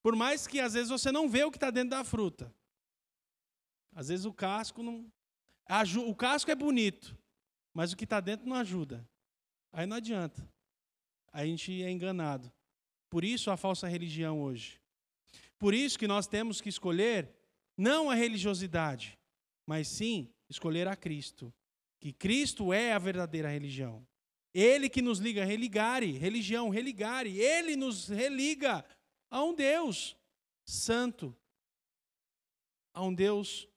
Por 0.01 0.15
mais 0.15 0.47
que 0.47 0.59
às 0.59 0.73
vezes 0.73 0.89
você 0.89 1.11
não 1.11 1.29
vê 1.29 1.43
o 1.43 1.51
que 1.51 1.57
está 1.57 1.69
dentro 1.71 1.91
da 1.91 2.03
fruta. 2.03 2.53
Às 3.95 4.07
vezes 4.07 4.25
o 4.25 4.33
casco 4.33 4.81
não. 4.81 5.11
O 6.07 6.15
casco 6.15 6.51
é 6.51 6.55
bonito, 6.55 7.17
mas 7.73 7.93
o 7.93 7.97
que 7.97 8.03
está 8.03 8.19
dentro 8.19 8.47
não 8.47 8.55
ajuda. 8.55 9.07
Aí 9.71 9.85
não 9.85 9.97
adianta. 9.97 10.47
A 11.31 11.45
gente 11.45 11.83
é 11.83 11.89
enganado. 11.89 12.51
Por 13.09 13.23
isso 13.23 13.49
a 13.49 13.57
falsa 13.57 13.87
religião 13.87 14.41
hoje. 14.41 14.81
Por 15.57 15.73
isso 15.73 15.97
que 15.97 16.07
nós 16.07 16.27
temos 16.27 16.59
que 16.59 16.69
escolher 16.69 17.33
não 17.77 18.09
a 18.09 18.15
religiosidade, 18.15 19.17
mas 19.65 19.87
sim 19.87 20.29
escolher 20.49 20.87
a 20.87 20.95
Cristo. 20.95 21.53
Que 22.03 22.11
Cristo 22.11 22.73
é 22.73 22.91
a 22.91 22.99
verdadeira 22.99 23.47
religião. 23.47 24.05
Ele 24.53 24.89
que 24.89 25.01
nos 25.01 25.19
liga, 25.19 25.45
religare, 25.45 26.11
religião, 26.11 26.67
religare. 26.67 27.39
Ele 27.39 27.77
nos 27.77 28.09
religa 28.09 28.83
a 29.29 29.41
um 29.41 29.55
Deus 29.55 30.13
santo, 30.65 31.33
a 32.93 33.01
um 33.01 33.13
Deus 33.13 33.69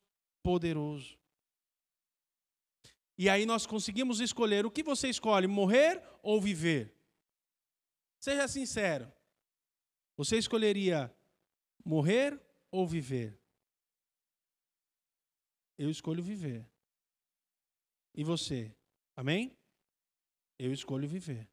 poderoso. 0.42 1.16
E 3.16 3.28
aí 3.28 3.46
nós 3.46 3.64
conseguimos 3.64 4.18
escolher 4.18 4.66
o 4.66 4.72
que 4.72 4.82
você 4.82 5.08
escolhe, 5.08 5.46
morrer 5.46 6.02
ou 6.20 6.40
viver. 6.40 6.92
Seja 8.18 8.48
sincero. 8.48 9.08
Você 10.16 10.36
escolheria 10.36 11.14
morrer 11.84 12.40
ou 12.72 12.88
viver? 12.88 13.38
Eu 15.78 15.88
escolho 15.88 16.24
viver. 16.24 16.66
E 18.16 18.24
você? 18.24 18.74
Amém? 19.14 19.56
Eu 20.58 20.72
escolho 20.72 21.06
viver. 21.06 21.48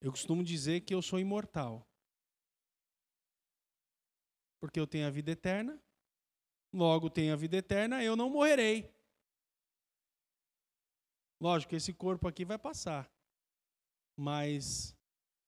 Eu 0.00 0.10
costumo 0.10 0.44
dizer 0.44 0.82
que 0.82 0.94
eu 0.94 1.00
sou 1.00 1.18
imortal. 1.18 1.88
Porque 4.60 4.78
eu 4.78 4.86
tenho 4.86 5.06
a 5.06 5.10
vida 5.10 5.30
eterna 5.32 5.82
logo 6.74 7.08
tenho 7.08 7.32
a 7.32 7.36
vida 7.36 7.56
eterna, 7.56 8.02
eu 8.02 8.16
não 8.16 8.28
morrerei. 8.28 8.92
Lógico, 11.40 11.74
esse 11.74 11.92
corpo 11.92 12.26
aqui 12.26 12.44
vai 12.44 12.58
passar. 12.58 13.10
Mas 14.16 14.96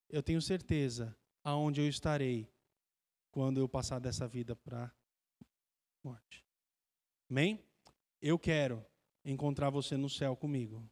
eu 0.08 0.22
tenho 0.22 0.40
certeza 0.40 1.16
aonde 1.42 1.80
eu 1.80 1.88
estarei 1.88 2.48
quando 3.30 3.58
eu 3.58 3.68
passar 3.68 3.98
dessa 3.98 4.26
vida 4.26 4.54
para 4.56 4.92
morte. 6.02 6.44
Amém? 7.28 7.64
Eu 8.28 8.40
quero 8.40 8.84
encontrar 9.24 9.70
você 9.70 9.96
no 9.96 10.10
céu 10.10 10.34
comigo, 10.34 10.84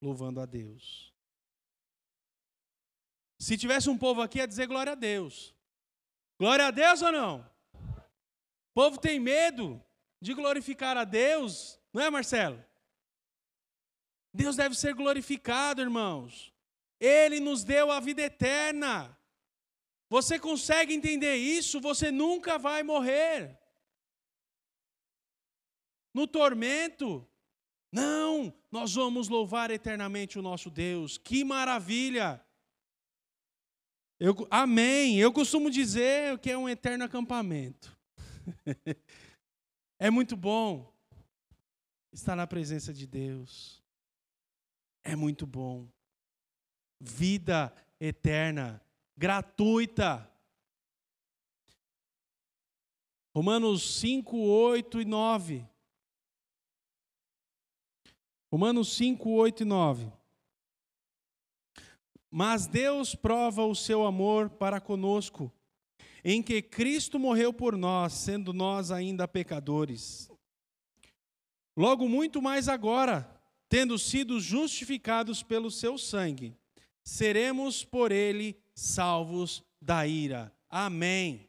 louvando 0.00 0.40
a 0.40 0.46
Deus. 0.46 1.12
Se 3.36 3.58
tivesse 3.58 3.90
um 3.90 3.98
povo 3.98 4.22
aqui, 4.22 4.38
ia 4.38 4.46
dizer 4.46 4.68
glória 4.68 4.92
a 4.92 4.94
Deus. 4.94 5.52
Glória 6.38 6.68
a 6.68 6.70
Deus 6.70 7.02
ou 7.02 7.10
não? 7.10 7.40
O 7.74 8.74
povo 8.74 8.96
tem 8.96 9.18
medo 9.18 9.84
de 10.20 10.32
glorificar 10.32 10.96
a 10.96 11.02
Deus, 11.02 11.80
não 11.92 12.00
é, 12.00 12.08
Marcelo? 12.08 12.64
Deus 14.32 14.54
deve 14.54 14.76
ser 14.76 14.94
glorificado, 14.94 15.82
irmãos. 15.82 16.54
Ele 17.00 17.40
nos 17.40 17.64
deu 17.64 17.90
a 17.90 17.98
vida 17.98 18.22
eterna. 18.22 19.18
Você 20.08 20.38
consegue 20.38 20.94
entender 20.94 21.34
isso? 21.34 21.80
Você 21.80 22.12
nunca 22.12 22.56
vai 22.56 22.84
morrer. 22.84 23.59
No 26.12 26.26
tormento. 26.26 27.26
Não, 27.92 28.52
nós 28.70 28.94
vamos 28.94 29.28
louvar 29.28 29.70
eternamente 29.70 30.38
o 30.38 30.42
nosso 30.42 30.70
Deus. 30.70 31.18
Que 31.18 31.44
maravilha! 31.44 32.44
Eu, 34.18 34.34
amém. 34.50 35.18
Eu 35.18 35.32
costumo 35.32 35.70
dizer 35.70 36.38
que 36.40 36.50
é 36.50 36.58
um 36.58 36.68
eterno 36.68 37.04
acampamento. 37.04 37.96
é 39.98 40.10
muito 40.10 40.36
bom 40.36 40.92
estar 42.12 42.36
na 42.36 42.46
presença 42.46 42.92
de 42.92 43.06
Deus. 43.06 43.82
É 45.02 45.16
muito 45.16 45.46
bom. 45.46 45.88
Vida 47.00 47.74
eterna, 47.98 48.82
gratuita. 49.16 50.30
Romanos 53.34 54.00
5, 54.00 54.36
8 54.36 55.00
e 55.00 55.04
9. 55.04 55.69
Romanos 58.50 58.96
5, 58.96 59.30
8 59.30 59.62
e 59.62 59.64
9. 59.64 60.12
Mas 62.30 62.66
Deus 62.66 63.14
prova 63.14 63.64
o 63.64 63.74
seu 63.74 64.04
amor 64.06 64.50
para 64.50 64.80
conosco 64.80 65.52
em 66.24 66.42
que 66.42 66.60
Cristo 66.60 67.18
morreu 67.18 67.52
por 67.52 67.76
nós, 67.76 68.12
sendo 68.12 68.52
nós 68.52 68.90
ainda 68.90 69.26
pecadores. 69.26 70.30
Logo, 71.76 72.08
muito 72.08 72.42
mais 72.42 72.68
agora, 72.68 73.40
tendo 73.68 73.98
sido 73.98 74.40
justificados 74.40 75.42
pelo 75.42 75.70
seu 75.70 75.96
sangue, 75.96 76.54
seremos 77.02 77.84
por 77.84 78.12
ele 78.12 78.60
salvos 78.74 79.64
da 79.80 80.06
ira. 80.06 80.54
Amém. 80.68 81.48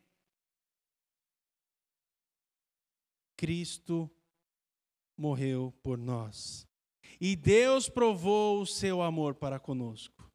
Cristo 3.35 4.09
morreu 5.17 5.73
por 5.83 5.97
nós. 5.97 6.70
E 7.19 7.35
Deus 7.35 7.89
provou 7.89 8.61
o 8.61 8.65
seu 8.65 9.01
amor 9.01 9.35
para 9.35 9.59
conosco. 9.59 10.31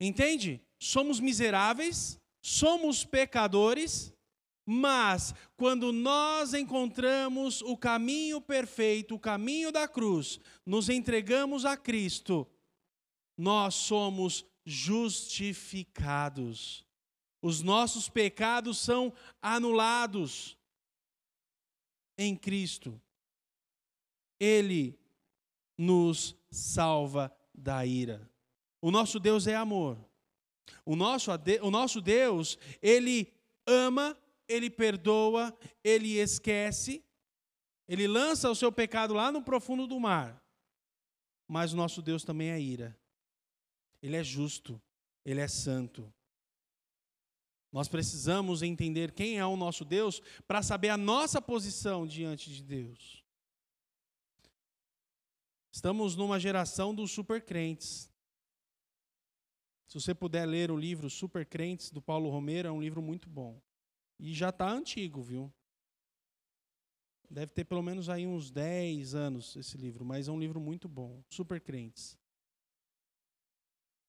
Entende? 0.00 0.62
Somos 0.78 1.20
miseráveis, 1.20 2.18
somos 2.42 3.04
pecadores, 3.04 4.14
mas 4.66 5.34
quando 5.56 5.92
nós 5.92 6.54
encontramos 6.54 7.60
o 7.62 7.76
caminho 7.76 8.40
perfeito, 8.40 9.14
o 9.14 9.20
caminho 9.20 9.70
da 9.70 9.86
cruz, 9.86 10.40
nos 10.64 10.88
entregamos 10.88 11.64
a 11.64 11.76
Cristo, 11.76 12.46
nós 13.36 13.74
somos 13.74 14.44
justificados. 14.64 16.86
Os 17.42 17.60
nossos 17.60 18.08
pecados 18.08 18.78
são 18.78 19.12
anulados 19.42 20.56
em 22.16 22.34
Cristo. 22.34 22.98
Ele 24.40 24.98
nos 25.76 26.36
salva 26.50 27.34
da 27.54 27.84
ira. 27.84 28.30
O 28.80 28.90
nosso 28.90 29.18
Deus 29.18 29.46
é 29.46 29.54
amor. 29.54 29.98
O 30.84 30.94
nosso, 30.94 31.30
o 31.62 31.70
nosso 31.70 32.00
Deus, 32.00 32.58
ele 32.82 33.32
ama, 33.66 34.16
ele 34.48 34.68
perdoa, 34.68 35.56
ele 35.82 36.18
esquece, 36.18 37.02
ele 37.88 38.06
lança 38.06 38.50
o 38.50 38.54
seu 38.54 38.70
pecado 38.70 39.14
lá 39.14 39.32
no 39.32 39.42
profundo 39.42 39.86
do 39.86 39.98
mar. 39.98 40.42
Mas 41.48 41.72
o 41.72 41.76
nosso 41.76 42.00
Deus 42.02 42.24
também 42.24 42.50
é 42.50 42.60
ira. 42.60 42.98
Ele 44.02 44.16
é 44.16 44.24
justo, 44.24 44.80
ele 45.24 45.40
é 45.40 45.48
santo. 45.48 46.12
Nós 47.72 47.88
precisamos 47.88 48.62
entender 48.62 49.12
quem 49.12 49.38
é 49.38 49.44
o 49.44 49.56
nosso 49.56 49.84
Deus 49.84 50.22
para 50.46 50.62
saber 50.62 50.90
a 50.90 50.96
nossa 50.96 51.42
posição 51.42 52.06
diante 52.06 52.48
de 52.50 52.62
Deus. 52.62 53.23
Estamos 55.74 56.14
numa 56.14 56.38
geração 56.38 56.94
dos 56.94 57.10
supercrentes. 57.10 58.08
Se 59.88 60.00
você 60.00 60.14
puder 60.14 60.46
ler 60.46 60.70
o 60.70 60.76
livro 60.76 61.10
Super 61.10 61.44
Crentes, 61.44 61.90
do 61.90 62.00
Paulo 62.00 62.30
Romero, 62.30 62.68
é 62.68 62.70
um 62.70 62.80
livro 62.80 63.02
muito 63.02 63.28
bom. 63.28 63.60
E 64.16 64.32
já 64.32 64.50
está 64.50 64.70
antigo, 64.70 65.20
viu? 65.20 65.52
Deve 67.28 67.50
ter 67.52 67.64
pelo 67.64 67.82
menos 67.82 68.08
aí 68.08 68.24
uns 68.24 68.52
10 68.52 69.16
anos 69.16 69.56
esse 69.56 69.76
livro, 69.76 70.04
mas 70.04 70.28
é 70.28 70.30
um 70.30 70.38
livro 70.38 70.60
muito 70.60 70.88
bom. 70.88 71.24
Super 71.28 71.60
crentes. 71.60 72.16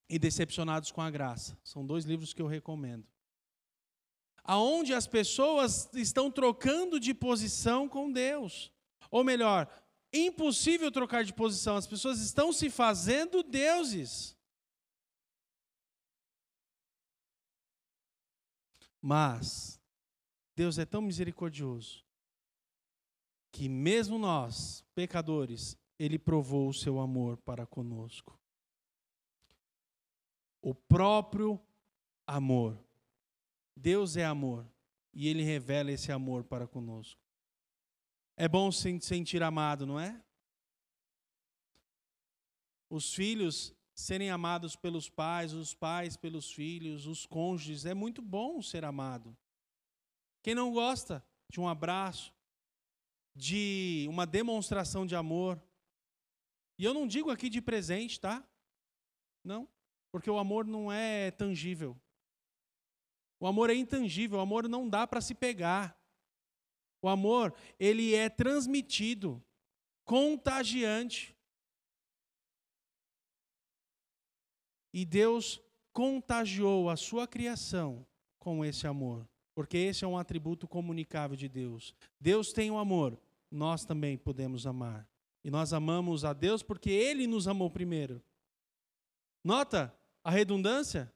E 0.08 0.20
Decepcionados 0.20 0.92
com 0.92 1.02
a 1.02 1.10
Graça. 1.10 1.58
São 1.64 1.84
dois 1.84 2.06
livros 2.06 2.32
que 2.32 2.44
eu 2.44 2.48
recomendo. 2.48 3.08
Aonde 4.44 4.94
as 4.94 5.08
pessoas 5.08 5.92
estão 5.96 6.30
trocando 6.30 7.00
de 7.00 7.12
posição 7.12 7.90
com 7.90 8.12
Deus. 8.12 8.72
Ou 9.10 9.24
melhor, 9.24 9.68
impossível 10.16 10.92
trocar 10.92 11.24
de 11.24 11.34
posição. 11.34 11.76
As 11.76 11.88
pessoas 11.88 12.20
estão 12.20 12.54
se 12.54 12.70
fazendo 12.70 13.44
deuses. 13.44 14.36
Mas 19.02 19.80
Deus 20.56 20.78
é 20.78 20.86
tão 20.86 21.02
misericordioso 21.02 22.04
que 23.52 23.70
mesmo 23.70 24.18
nós, 24.18 24.84
pecadores, 24.94 25.78
ele 25.98 26.20
provou 26.20 26.68
o 26.68 26.74
seu 26.74 27.00
amor 27.00 27.38
para 27.38 27.66
conosco. 27.66 28.38
O 30.62 30.76
próprio 30.76 31.60
amor. 32.28 32.78
Deus 33.76 34.18
é 34.18 34.26
amor 34.26 34.68
e 35.14 35.28
ele 35.28 35.44
revela 35.44 35.92
esse 35.92 36.12
amor 36.12 36.44
para 36.44 36.68
conosco. 36.68 37.25
É 38.38 38.48
bom 38.48 38.72
se 38.72 39.00
sentir 39.02 39.42
amado, 39.42 39.86
não 39.86 40.00
é? 40.00 40.22
Os 42.90 43.14
filhos 43.14 43.74
serem 43.94 44.30
amados 44.30 44.76
pelos 44.76 45.10
pais, 45.10 45.54
os 45.54 45.74
pais 45.74 46.18
pelos 46.18 46.52
filhos, 46.52 47.08
os 47.08 47.26
cônjuges, 47.26 47.86
é 47.86 47.94
muito 47.94 48.22
bom 48.22 48.62
ser 48.62 48.84
amado. 48.84 49.36
Quem 50.44 50.54
não 50.54 50.74
gosta 50.74 51.26
de 51.50 51.60
um 51.60 51.68
abraço, 51.68 52.34
de 53.34 54.06
uma 54.10 54.26
demonstração 54.26 55.06
de 55.06 55.16
amor? 55.16 55.62
E 56.78 56.84
eu 56.84 56.94
não 56.94 57.08
digo 57.08 57.32
aqui 57.32 57.50
de 57.50 57.62
presente, 57.62 58.20
tá? 58.20 58.46
Não, 59.44 59.68
porque 60.12 60.30
o 60.30 60.38
amor 60.38 60.66
não 60.66 60.92
é 60.92 61.32
tangível. 61.32 61.98
O 63.40 63.48
amor 63.48 63.70
é 63.70 63.76
intangível, 63.76 64.40
o 64.40 64.42
amor 64.42 64.68
não 64.68 64.90
dá 64.90 65.08
para 65.08 65.22
se 65.22 65.34
pegar. 65.34 65.98
O 67.06 67.08
amor, 67.08 67.54
ele 67.80 68.16
é 68.16 68.28
transmitido, 68.30 69.40
contagiante. 70.04 71.38
E 74.92 75.06
Deus 75.06 75.62
contagiou 75.94 76.90
a 76.90 76.96
sua 76.96 77.28
criação 77.28 78.04
com 78.40 78.66
esse 78.66 78.88
amor, 78.88 79.30
porque 79.54 79.78
esse 79.78 80.04
é 80.04 80.08
um 80.08 80.18
atributo 80.18 80.68
comunicável 80.68 81.38
de 81.38 81.48
Deus. 81.48 81.94
Deus 82.20 82.52
tem 82.52 82.72
o 82.72 82.80
amor, 82.80 83.16
nós 83.52 83.86
também 83.86 84.18
podemos 84.18 84.66
amar. 84.66 85.08
E 85.44 85.52
nós 85.52 85.74
amamos 85.74 86.26
a 86.26 86.34
Deus 86.34 86.64
porque 86.64 86.90
Ele 86.90 87.28
nos 87.28 87.48
amou 87.48 87.70
primeiro. 87.70 88.20
Nota 89.44 89.96
a 90.24 90.32
redundância? 90.32 91.14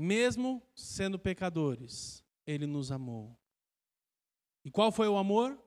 Mesmo 0.00 0.66
sendo 0.74 1.18
pecadores, 1.18 2.24
Ele 2.46 2.66
nos 2.66 2.90
amou. 2.90 3.38
E 4.64 4.70
qual 4.70 4.90
foi 4.90 5.06
o 5.06 5.18
amor? 5.18 5.62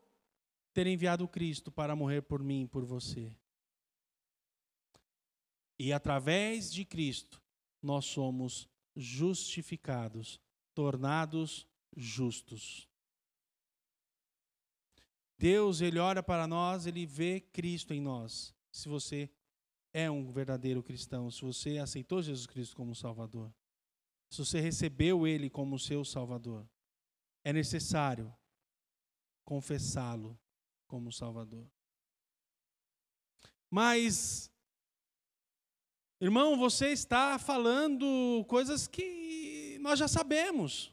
Ter 0.74 0.88
enviado 0.88 1.28
Cristo 1.28 1.72
para 1.72 1.96
morrer 1.96 2.24
por 2.24 2.42
mim 2.42 2.64
e 2.64 2.68
por 2.68 2.84
você. 2.84 3.32
E 5.78 5.94
através 5.94 6.74
de 6.74 6.84
Cristo, 6.84 7.40
nós 7.80 8.06
somos 8.06 8.68
justificados, 8.96 10.42
tornados 10.74 11.68
justos. 11.96 12.90
Deus, 15.38 15.80
Ele 15.80 16.00
olha 16.00 16.24
para 16.24 16.48
nós, 16.48 16.88
Ele 16.88 17.06
vê 17.06 17.40
Cristo 17.40 17.94
em 17.94 18.02
nós. 18.02 18.52
Se 18.72 18.90
você 18.90 19.30
é 19.94 20.10
um 20.10 20.32
verdadeiro 20.32 20.82
cristão, 20.82 21.30
se 21.30 21.44
você 21.44 21.78
aceitou 21.78 22.20
Jesus 22.20 22.48
Cristo 22.48 22.76
como 22.76 22.96
Salvador 22.96 23.54
se 24.34 24.44
você 24.44 24.60
recebeu 24.60 25.28
Ele 25.28 25.48
como 25.48 25.78
seu 25.78 26.04
Salvador, 26.04 26.68
é 27.44 27.54
necessário 27.54 28.36
confessá-lo 29.46 30.36
como 30.88 31.12
Salvador. 31.12 31.70
Mas, 33.70 34.52
irmão, 36.20 36.58
você 36.58 36.88
está 36.88 37.38
falando 37.38 38.44
coisas 38.48 38.88
que 38.88 39.78
nós 39.82 40.00
já 40.00 40.08
sabemos. 40.08 40.92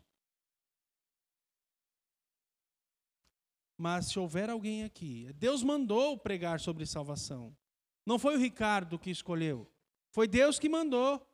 Mas 3.74 4.08
se 4.08 4.18
houver 4.18 4.50
alguém 4.50 4.84
aqui, 4.84 5.32
Deus 5.32 5.62
mandou 5.62 6.18
pregar 6.18 6.60
sobre 6.60 6.84
salvação. 6.84 7.56
Não 8.04 8.18
foi 8.18 8.36
o 8.36 8.38
Ricardo 8.38 8.98
que 8.98 9.08
escolheu, 9.08 9.66
foi 10.10 10.28
Deus 10.28 10.58
que 10.58 10.68
mandou. 10.68 11.26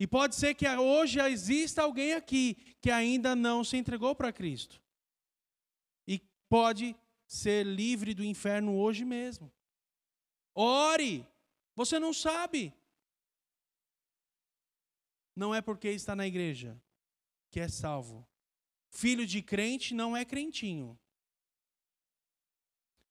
E 0.00 0.06
pode 0.06 0.34
ser 0.34 0.54
que 0.54 0.66
hoje 0.66 1.20
exista 1.20 1.82
alguém 1.82 2.14
aqui 2.14 2.54
que 2.80 2.90
ainda 2.90 3.36
não 3.36 3.62
se 3.62 3.76
entregou 3.76 4.14
para 4.14 4.32
Cristo. 4.32 4.82
E 6.08 6.18
pode 6.48 6.96
ser 7.26 7.66
livre 7.66 8.14
do 8.14 8.24
inferno 8.24 8.78
hoje 8.78 9.04
mesmo. 9.04 9.52
Ore! 10.54 11.26
Você 11.76 11.98
não 11.98 12.14
sabe. 12.14 12.72
Não 15.36 15.54
é 15.54 15.60
porque 15.60 15.88
está 15.88 16.16
na 16.16 16.26
igreja 16.26 16.80
que 17.50 17.60
é 17.60 17.68
salvo. 17.68 18.26
Filho 18.88 19.26
de 19.26 19.42
crente 19.42 19.92
não 19.92 20.16
é 20.16 20.24
crentinho. 20.24 20.98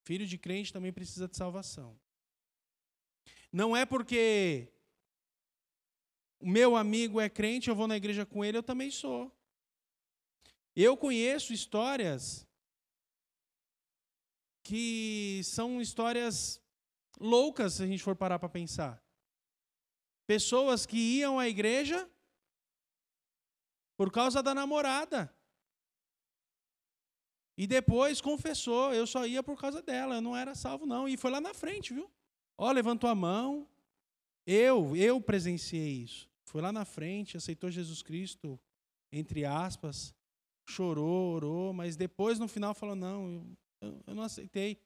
Filho 0.02 0.26
de 0.26 0.40
crente 0.40 0.74
também 0.74 0.92
precisa 0.92 1.28
de 1.28 1.38
salvação. 1.38 2.00
Não 3.52 3.78
é 3.78 3.86
porque 3.86 4.74
o 6.40 6.48
meu 6.48 6.76
amigo 6.76 7.20
é 7.20 7.30
crente, 7.30 7.70
eu 7.70 7.76
vou 7.76 7.88
na 7.88 7.98
igreja 7.98 8.26
com 8.26 8.44
ele, 8.44 8.58
eu 8.58 8.64
também 8.64 8.90
sou. 8.90 9.32
Eu 10.76 10.96
conheço 10.96 11.52
histórias 11.52 12.48
que 14.64 15.42
são 15.44 15.82
histórias 15.82 16.62
loucas, 17.20 17.74
se 17.74 17.84
a 17.84 17.88
gente 17.88 18.04
for 18.04 18.16
parar 18.16 18.40
para 18.40 18.48
pensar. 18.48 19.04
Pessoas 20.26 20.86
que 20.86 20.98
iam 20.98 21.40
à 21.40 21.50
igreja 21.50 22.10
por 23.98 24.12
causa 24.12 24.42
da 24.42 24.54
namorada. 24.54 25.36
E 27.58 27.68
depois 27.68 28.22
confessou, 28.22 28.94
eu 28.94 29.06
só 29.06 29.26
ia 29.26 29.44
por 29.44 29.60
causa 29.60 29.82
dela, 29.82 30.16
eu 30.16 30.22
não 30.22 30.38
era 30.38 30.56
salvo 30.56 30.86
não. 30.86 31.10
E 31.10 31.18
foi 31.18 31.32
lá 31.32 31.42
na 31.42 31.54
frente, 31.54 31.94
viu? 31.94 32.10
Ó, 32.58 32.72
levantou 32.72 33.10
a 33.10 33.16
mão. 33.16 33.68
Eu, 34.46 34.96
eu 34.96 35.20
presenciei 35.20 36.04
isso. 36.04 36.29
Foi 36.50 36.64
lá 36.64 36.72
na 36.72 36.84
frente, 36.84 37.38
aceitou 37.38 37.70
Jesus 37.70 38.02
Cristo, 38.02 38.60
entre 39.12 39.46
aspas, 39.46 40.16
chorou, 40.68 41.36
orou, 41.36 41.74
mas 41.74 41.96
depois 41.96 42.40
no 42.40 42.48
final 42.48 42.74
falou: 42.74 42.96
Não, 42.96 43.56
eu, 43.80 44.04
eu 44.08 44.16
não 44.16 44.24
aceitei. 44.24 44.84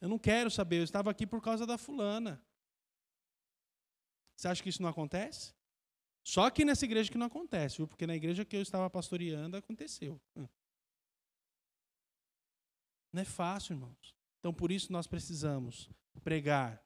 Eu 0.00 0.08
não 0.08 0.18
quero 0.18 0.50
saber, 0.50 0.78
eu 0.78 0.84
estava 0.84 1.10
aqui 1.10 1.26
por 1.26 1.42
causa 1.42 1.66
da 1.66 1.76
fulana. 1.76 2.42
Você 4.34 4.48
acha 4.48 4.62
que 4.62 4.70
isso 4.70 4.80
não 4.80 4.88
acontece? 4.88 5.54
Só 6.24 6.46
aqui 6.46 6.64
nessa 6.64 6.86
igreja 6.86 7.12
que 7.12 7.18
não 7.18 7.26
acontece, 7.26 7.76
viu? 7.76 7.86
Porque 7.86 8.06
na 8.06 8.16
igreja 8.16 8.46
que 8.46 8.56
eu 8.56 8.62
estava 8.62 8.88
pastoreando 8.88 9.58
aconteceu. 9.58 10.18
Hum. 10.34 10.48
Não 13.12 13.20
é 13.20 13.26
fácil, 13.26 13.74
irmãos. 13.74 14.14
Então 14.38 14.54
por 14.54 14.72
isso 14.72 14.90
nós 14.90 15.06
precisamos 15.06 15.90
pregar 16.24 16.82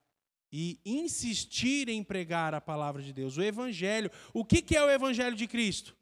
e 0.53 0.79
insistir 0.85 1.89
em 1.89 2.05
pregar 2.05 2.55
a 2.55 2.61
palavra 2.61 3.03
de 3.03 3.13
Deus, 3.13 3.39
o 3.39 3.43
Evangelho. 3.43 4.11
O 4.35 4.45
que, 4.45 4.61
que 4.61 4.77
é 4.77 4.85
o 4.85 4.91
Evangelho 4.91 5.35
de 5.35 5.49
Cristo? 5.49 5.97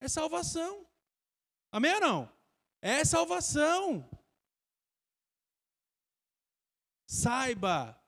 É 0.00 0.08
salvação. 0.08 0.86
Amém 1.70 1.92
ou 1.94 2.00
não? 2.00 2.32
É 2.80 3.04
salvação. 3.04 4.08
Saiba 7.06 8.02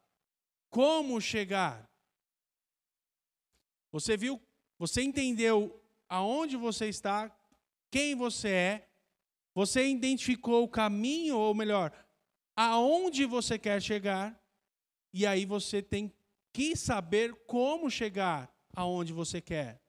como 0.70 1.20
chegar. 1.20 1.87
Você 3.90 4.16
viu, 4.16 4.40
você 4.78 5.02
entendeu 5.02 5.78
aonde 6.09 6.57
você 6.57 6.88
está, 6.88 7.31
quem 7.90 8.14
você 8.14 8.48
é, 8.48 8.88
você 9.55 9.87
identificou 9.87 10.64
o 10.64 10.68
caminho, 10.68 11.37
ou 11.37 11.55
melhor, 11.55 11.92
aonde 12.57 13.26
você 13.26 13.59
quer 13.59 13.83
chegar. 13.83 14.41
E 15.12 15.27
aí 15.27 15.44
você 15.44 15.83
tem 15.83 16.12
que 16.53 16.75
saber 16.77 17.35
como 17.46 17.90
chegar 17.90 18.51
aonde 18.75 19.12
você 19.12 19.40
quer. 19.40 19.83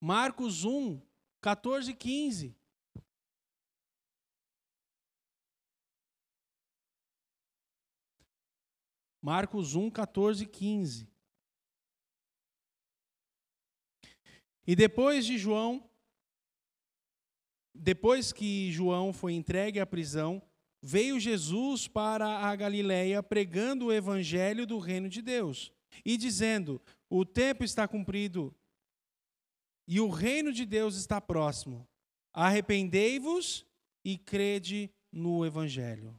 Marcos 0.00 0.64
1, 0.64 1.02
14 1.40 1.90
e 1.90 1.94
15. 1.94 2.56
Marcos 9.20 9.74
1, 9.74 9.90
14 9.90 10.44
e 10.44 10.46
15. 10.46 11.10
E 14.66 14.76
depois 14.76 15.26
de 15.26 15.36
João, 15.36 15.90
depois 17.74 18.32
que 18.32 18.70
João 18.70 19.12
foi 19.12 19.32
entregue 19.32 19.80
à 19.80 19.86
prisão, 19.86 20.42
veio 20.80 21.18
Jesus 21.18 21.88
para 21.88 22.26
a 22.26 22.54
Galiléia 22.54 23.22
pregando 23.22 23.86
o 23.86 23.92
evangelho 23.92 24.66
do 24.66 24.78
reino 24.78 25.08
de 25.08 25.20
Deus 25.20 25.72
e 26.04 26.16
dizendo: 26.16 26.80
O 27.08 27.24
tempo 27.24 27.64
está 27.64 27.86
cumprido 27.86 28.54
e 29.86 30.00
o 30.00 30.08
reino 30.08 30.52
de 30.52 30.64
Deus 30.64 30.96
está 30.96 31.20
próximo. 31.20 31.88
Arrependei-vos 32.32 33.66
e 34.04 34.16
crede 34.18 34.90
no 35.10 35.44
evangelho. 35.44 36.18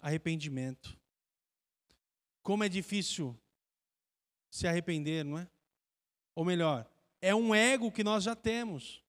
Arrependimento. 0.00 0.98
Como 2.42 2.64
é 2.64 2.68
difícil 2.68 3.38
se 4.50 4.66
arrepender, 4.66 5.24
não 5.24 5.38
é? 5.38 5.48
Ou 6.34 6.44
melhor, 6.44 6.88
é 7.20 7.34
um 7.34 7.54
ego 7.54 7.92
que 7.92 8.02
nós 8.02 8.24
já 8.24 8.34
temos. 8.34 9.02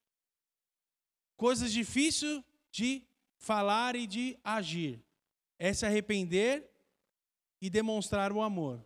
Coisas 1.38 1.72
difíceis 1.72 2.44
de 2.72 3.04
falar 3.42 3.96
e 3.96 4.08
de 4.08 4.40
agir. 4.44 5.04
É 5.60 5.74
se 5.74 5.86
arrepender 5.86 6.72
e 7.60 7.70
demonstrar 7.70 8.32
o 8.32 8.42
amor. 8.42 8.84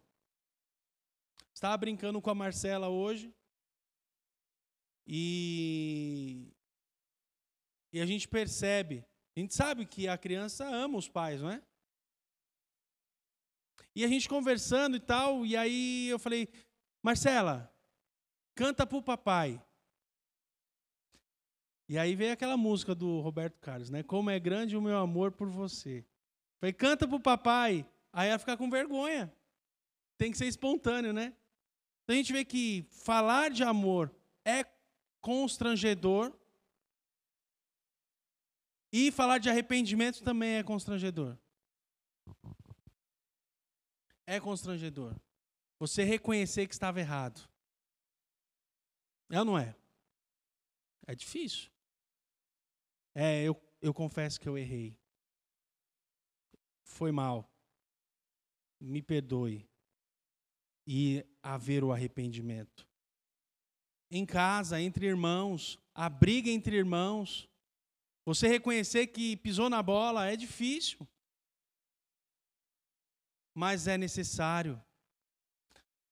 Estava 1.54 1.78
brincando 1.78 2.22
com 2.22 2.30
a 2.30 2.36
Marcela 2.36 2.90
hoje. 2.90 3.34
E, 5.08 6.52
e 7.94 8.02
a 8.02 8.06
gente 8.06 8.28
percebe, 8.28 9.06
a 9.36 9.40
gente 9.40 9.54
sabe 9.54 9.86
que 9.86 10.08
a 10.08 10.18
criança 10.18 10.66
ama 10.66 10.98
os 10.98 11.08
pais, 11.08 11.42
não 11.42 11.52
é? 11.52 11.62
E 13.96 14.04
a 14.04 14.08
gente 14.08 14.28
conversando 14.28 14.98
e 14.98 15.00
tal, 15.00 15.46
e 15.46 15.56
aí 15.56 16.08
eu 16.08 16.18
falei, 16.18 16.50
Marcela, 17.04 17.72
canta 18.56 18.86
pro 18.86 19.02
papai. 19.02 19.64
E 21.88 21.98
aí 21.98 22.16
veio 22.16 22.34
aquela 22.34 22.58
música 22.58 22.96
do 22.96 23.20
Roberto 23.20 23.60
Carlos, 23.60 23.90
né? 23.90 24.02
Como 24.04 24.30
é 24.30 24.40
grande 24.40 24.76
o 24.76 24.82
meu 24.82 24.98
amor 24.98 25.32
por 25.32 25.50
você. 25.50 26.06
Falei, 26.60 26.74
canta 26.74 27.08
pro 27.08 27.20
papai. 27.20 27.88
Aí 28.12 28.30
ela 28.30 28.40
fica 28.40 28.58
com 28.58 28.70
vergonha. 28.70 29.32
Tem 30.18 30.32
que 30.32 30.38
ser 30.38 30.48
espontâneo, 30.48 31.14
né? 31.14 31.34
Então 32.04 32.14
a 32.14 32.18
gente 32.18 32.34
vê 32.34 32.44
que 32.44 32.88
falar 32.90 33.50
de 33.50 33.64
amor 33.64 34.14
é 34.44 34.66
constrangedor. 35.22 36.34
E 38.92 39.12
falar 39.12 39.40
de 39.40 39.50
arrependimento 39.50 40.24
também 40.24 40.56
é 40.56 40.64
constrangedor 40.64 41.38
é 44.26 44.40
constrangedor. 44.40 45.16
Você 45.80 46.04
reconhecer 46.04 46.68
que 46.68 46.74
estava 46.74 47.00
errado. 47.00 47.48
É 49.30 49.40
ou 49.40 49.46
não 49.46 49.58
é? 49.58 49.76
É 51.08 51.16
difícil. 51.16 51.70
É, 53.16 53.42
eu, 53.44 53.60
eu 53.82 53.94
confesso 53.94 54.40
que 54.40 54.48
eu 54.48 54.58
errei. 54.58 54.96
Foi 56.84 57.12
mal. 57.12 57.50
Me 58.80 59.02
perdoe. 59.02 59.68
E 60.86 61.26
haver 61.42 61.84
o 61.84 61.92
arrependimento. 61.92 62.88
Em 64.12 64.24
casa, 64.26 64.80
entre 64.80 65.08
irmãos, 65.08 65.80
a 65.96 66.08
briga 66.08 66.52
entre 66.52 66.76
irmãos. 66.76 67.50
Você 68.24 68.48
reconhecer 68.48 69.08
que 69.08 69.36
pisou 69.38 69.70
na 69.70 69.82
bola 69.82 70.28
é 70.28 70.36
difícil 70.36 71.08
mas 73.56 73.88
é 73.88 73.98
necessário. 73.98 74.84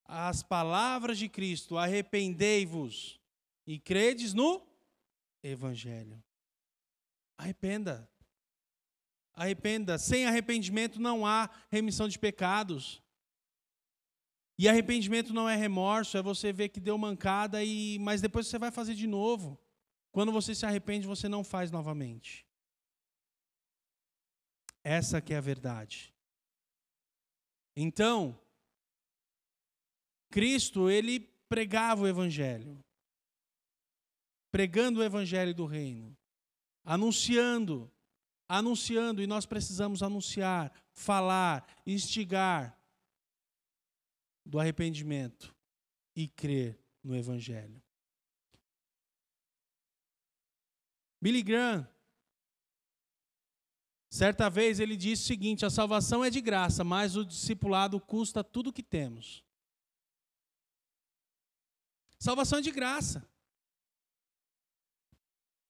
As 0.05 0.41
palavras 0.41 1.17
de 1.17 1.27
Cristo, 1.27 1.77
arrependei-vos 1.77 3.19
e 3.67 3.77
credes 3.77 4.33
no 4.33 4.65
Evangelho. 5.43 6.23
Arrependa. 7.43 8.09
Arrependa. 9.33 9.97
Sem 9.97 10.25
arrependimento 10.25 10.97
não 10.97 11.25
há 11.25 11.49
remissão 11.69 12.07
de 12.07 12.17
pecados. 12.17 13.03
E 14.57 14.69
arrependimento 14.69 15.33
não 15.33 15.49
é 15.49 15.55
remorso, 15.57 16.17
é 16.17 16.21
você 16.21 16.53
ver 16.53 16.69
que 16.69 16.79
deu 16.79 16.97
mancada 16.97 17.61
e 17.61 17.99
mas 17.99 18.21
depois 18.21 18.47
você 18.47 18.57
vai 18.57 18.71
fazer 18.71 18.95
de 18.95 19.07
novo. 19.07 19.59
Quando 20.13 20.31
você 20.31 20.55
se 20.55 20.65
arrepende, 20.65 21.05
você 21.05 21.27
não 21.27 21.43
faz 21.43 21.69
novamente. 21.69 22.47
Essa 24.81 25.19
que 25.19 25.33
é 25.33 25.37
a 25.37 25.41
verdade. 25.41 26.13
Então, 27.75 28.39
Cristo, 30.29 30.89
ele 30.89 31.19
pregava 31.49 32.03
o 32.03 32.07
evangelho. 32.07 32.79
Pregando 34.49 34.99
o 35.01 35.03
evangelho 35.03 35.53
do 35.53 35.65
reino, 35.65 36.15
anunciando, 36.83 37.91
anunciando, 38.47 39.21
e 39.21 39.27
nós 39.27 39.45
precisamos 39.45 40.03
anunciar, 40.03 40.71
falar, 40.91 41.65
instigar 41.85 42.79
do 44.45 44.59
arrependimento 44.59 45.55
e 46.15 46.27
crer 46.27 46.79
no 47.03 47.15
evangelho. 47.15 47.81
Billy 51.21 51.41
Graham 51.41 51.87
Certa 54.13 54.47
vez 54.47 54.79
ele 54.79 54.95
disse 54.95 55.23
o 55.23 55.25
seguinte: 55.25 55.65
a 55.65 55.71
salvação 55.71 56.23
é 56.23 56.29
de 56.29 56.39
graça, 56.39 56.83
mas 56.83 57.15
o 57.15 57.25
discipulado 57.25 57.99
custa 57.99 58.43
tudo 58.43 58.69
o 58.69 58.71
que 58.71 58.83
temos. 58.83 59.43
Salvação 62.19 62.59
é 62.59 62.61
de 62.61 62.69
graça. 62.69 63.27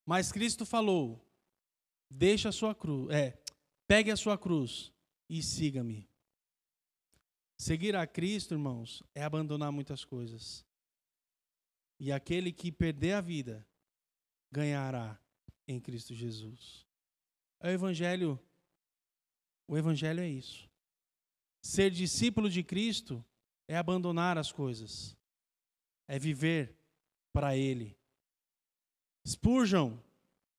Mas 0.05 0.31
Cristo 0.31 0.65
falou: 0.65 1.23
deixa 2.09 2.49
a 2.49 2.51
sua 2.51 2.75
cruz, 2.75 3.09
é, 3.13 3.37
pegue 3.87 4.11
a 4.11 4.17
sua 4.17 4.37
cruz 4.37 4.91
e 5.29 5.41
siga-me. 5.41 6.09
Seguir 7.57 7.95
a 7.95 8.05
Cristo, 8.05 8.53
irmãos, 8.53 9.01
é 9.15 9.23
abandonar 9.23 9.71
muitas 9.71 10.03
coisas. 10.03 10.65
E 11.99 12.11
aquele 12.11 12.51
que 12.51 12.71
perder 12.71 13.13
a 13.13 13.21
vida 13.21 13.65
ganhará 14.51 15.17
em 15.67 15.79
Cristo 15.79 16.13
Jesus. 16.13 16.85
É 17.59 17.69
o 17.69 17.71
evangelho. 17.71 18.39
O 19.67 19.77
evangelho 19.77 20.19
é 20.19 20.27
isso. 20.27 20.69
Ser 21.61 21.89
discípulo 21.91 22.49
de 22.49 22.61
Cristo 22.63 23.23
é 23.67 23.77
abandonar 23.77 24.37
as 24.37 24.51
coisas. 24.51 25.15
É 26.07 26.19
viver 26.19 26.77
para 27.31 27.55
ele. 27.55 27.97
Spurgeon 29.25 29.97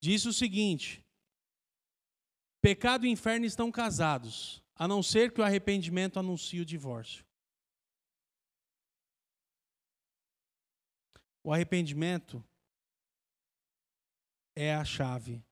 disse 0.00 0.28
o 0.28 0.32
seguinte: 0.32 1.04
Pecado 2.60 3.06
e 3.06 3.10
inferno 3.10 3.44
estão 3.44 3.70
casados, 3.70 4.62
a 4.74 4.88
não 4.88 5.02
ser 5.02 5.32
que 5.32 5.40
o 5.40 5.44
arrependimento 5.44 6.18
anuncie 6.18 6.60
o 6.60 6.64
divórcio. 6.64 7.24
O 11.42 11.52
arrependimento 11.52 12.42
é 14.56 14.74
a 14.74 14.84
chave 14.84 15.44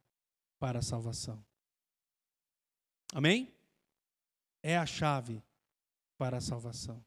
para 0.59 0.79
a 0.79 0.83
salvação. 0.83 1.45
Amém? 3.13 3.55
É 4.63 4.79
a 4.79 4.87
chave 4.87 5.43
para 6.17 6.39
a 6.39 6.41
salvação. 6.41 7.05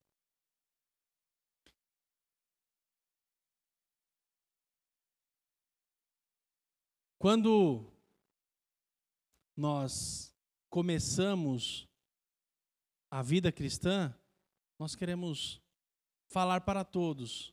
Quando 7.25 7.91
nós 9.57 10.31
começamos 10.69 11.89
a 13.09 13.23
vida 13.23 13.51
cristã, 13.51 14.15
nós 14.77 14.95
queremos 14.95 15.59
falar 16.27 16.61
para 16.61 16.85
todos 16.85 17.51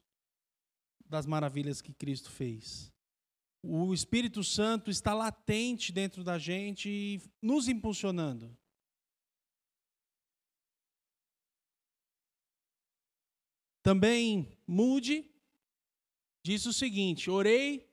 das 1.06 1.24
maravilhas 1.24 1.80
que 1.80 1.94
Cristo 1.94 2.30
fez 2.30 2.92
o 3.62 3.94
Espírito 3.94 4.44
Santo 4.44 4.90
está 4.90 5.14
latente 5.14 5.90
dentro 5.90 6.22
da 6.22 6.38
gente 6.38 6.90
e 6.90 7.22
nos 7.40 7.66
impulsionando. 7.66 8.54
Também 13.82 14.54
Mude 14.66 15.32
disse 16.44 16.68
o 16.68 16.74
seguinte: 16.74 17.30
orei 17.30 17.90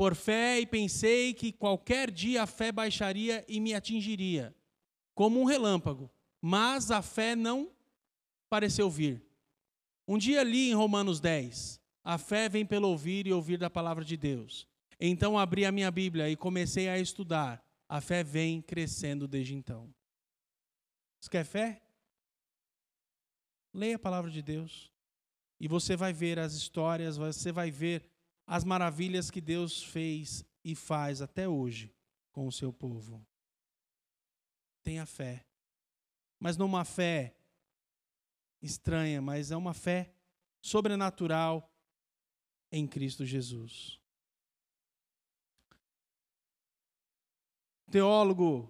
por 0.00 0.14
fé 0.14 0.58
e 0.58 0.64
pensei 0.64 1.34
que 1.34 1.52
qualquer 1.52 2.10
dia 2.10 2.44
a 2.44 2.46
fé 2.46 2.72
baixaria 2.72 3.44
e 3.46 3.60
me 3.60 3.74
atingiria, 3.74 4.56
como 5.14 5.38
um 5.38 5.44
relâmpago, 5.44 6.10
mas 6.40 6.90
a 6.90 7.02
fé 7.02 7.36
não 7.36 7.70
pareceu 8.48 8.88
vir. 8.88 9.22
Um 10.08 10.16
dia 10.16 10.42
li 10.42 10.70
em 10.70 10.74
Romanos 10.74 11.20
10: 11.20 11.78
a 12.02 12.16
fé 12.16 12.48
vem 12.48 12.64
pelo 12.64 12.88
ouvir 12.88 13.26
e 13.26 13.32
ouvir 13.34 13.58
da 13.58 13.68
palavra 13.68 14.02
de 14.02 14.16
Deus. 14.16 14.66
Então 14.98 15.38
abri 15.38 15.66
a 15.66 15.72
minha 15.72 15.90
Bíblia 15.90 16.30
e 16.30 16.34
comecei 16.34 16.88
a 16.88 16.98
estudar. 16.98 17.62
A 17.86 18.00
fé 18.00 18.24
vem 18.24 18.62
crescendo 18.62 19.28
desde 19.28 19.54
então. 19.54 19.94
Você 21.20 21.28
quer 21.28 21.44
fé? 21.44 21.82
Leia 23.74 23.96
a 23.96 23.98
palavra 23.98 24.30
de 24.30 24.40
Deus. 24.40 24.90
E 25.60 25.68
você 25.68 25.94
vai 25.94 26.14
ver 26.14 26.38
as 26.38 26.54
histórias, 26.54 27.18
você 27.18 27.52
vai 27.52 27.70
ver 27.70 28.09
as 28.52 28.64
maravilhas 28.64 29.30
que 29.30 29.40
Deus 29.40 29.80
fez 29.80 30.44
e 30.64 30.74
faz 30.74 31.22
até 31.22 31.48
hoje 31.48 31.94
com 32.32 32.48
o 32.48 32.52
seu 32.52 32.72
povo. 32.72 33.24
Tenha 34.82 35.06
fé. 35.06 35.46
Mas 36.36 36.56
não 36.56 36.66
uma 36.66 36.84
fé 36.84 37.36
estranha, 38.60 39.22
mas 39.22 39.52
é 39.52 39.56
uma 39.56 39.72
fé 39.72 40.12
sobrenatural 40.60 41.72
em 42.72 42.88
Cristo 42.88 43.24
Jesus. 43.24 44.00
Teólogo 47.88 48.68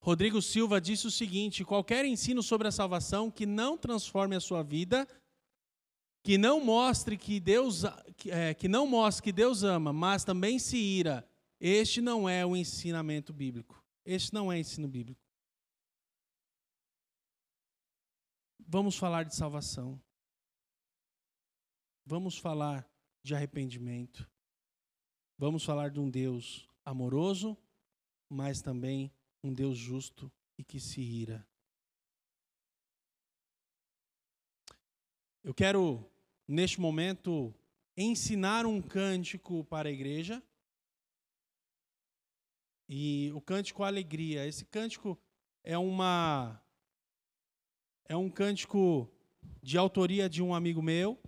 Rodrigo 0.00 0.42
Silva 0.42 0.80
disse 0.80 1.06
o 1.06 1.10
seguinte: 1.10 1.64
qualquer 1.64 2.04
ensino 2.04 2.42
sobre 2.42 2.66
a 2.66 2.72
salvação 2.72 3.30
que 3.30 3.46
não 3.46 3.78
transforme 3.78 4.34
a 4.34 4.40
sua 4.40 4.64
vida, 4.64 5.06
que 6.24 6.38
não 6.38 6.64
mostre 6.64 7.18
que 7.18 7.38
Deus, 7.38 7.84
é, 8.26 8.54
que 8.54 8.66
não 8.66 8.86
mostre 8.86 9.22
que 9.22 9.30
Deus 9.30 9.62
ama, 9.62 9.92
mas 9.92 10.24
também 10.24 10.58
se 10.58 10.78
ira, 10.78 11.28
este 11.60 12.00
não 12.00 12.26
é 12.26 12.44
o 12.44 12.56
ensinamento 12.56 13.30
bíblico. 13.30 13.84
Este 14.06 14.32
não 14.32 14.50
é 14.50 14.58
ensino 14.58 14.88
bíblico. 14.88 15.20
Vamos 18.58 18.96
falar 18.96 19.24
de 19.24 19.36
salvação. 19.36 20.00
Vamos 22.06 22.38
falar 22.38 22.90
de 23.22 23.34
arrependimento. 23.34 24.26
Vamos 25.36 25.62
falar 25.62 25.90
de 25.90 26.00
um 26.00 26.10
Deus 26.10 26.66
amoroso, 26.84 27.56
mas 28.30 28.62
também 28.62 29.12
um 29.42 29.52
Deus 29.52 29.76
justo 29.76 30.32
e 30.56 30.64
que 30.64 30.80
se 30.80 31.02
ira. 31.02 31.46
Eu 35.42 35.52
quero, 35.52 36.10
neste 36.46 36.80
momento, 36.80 37.54
ensinar 37.96 38.66
um 38.66 38.80
cântico 38.80 39.64
para 39.64 39.88
a 39.88 39.92
igreja. 39.92 40.42
E 42.88 43.30
o 43.34 43.40
cântico 43.40 43.82
Alegria. 43.82 44.46
Esse 44.46 44.64
cântico 44.64 45.18
é 45.62 45.76
uma 45.78 46.60
é 48.06 48.14
um 48.14 48.28
cântico 48.28 49.10
de 49.62 49.78
autoria 49.78 50.28
de 50.28 50.42
um 50.42 50.54
amigo 50.54 50.82
meu. 50.82 51.18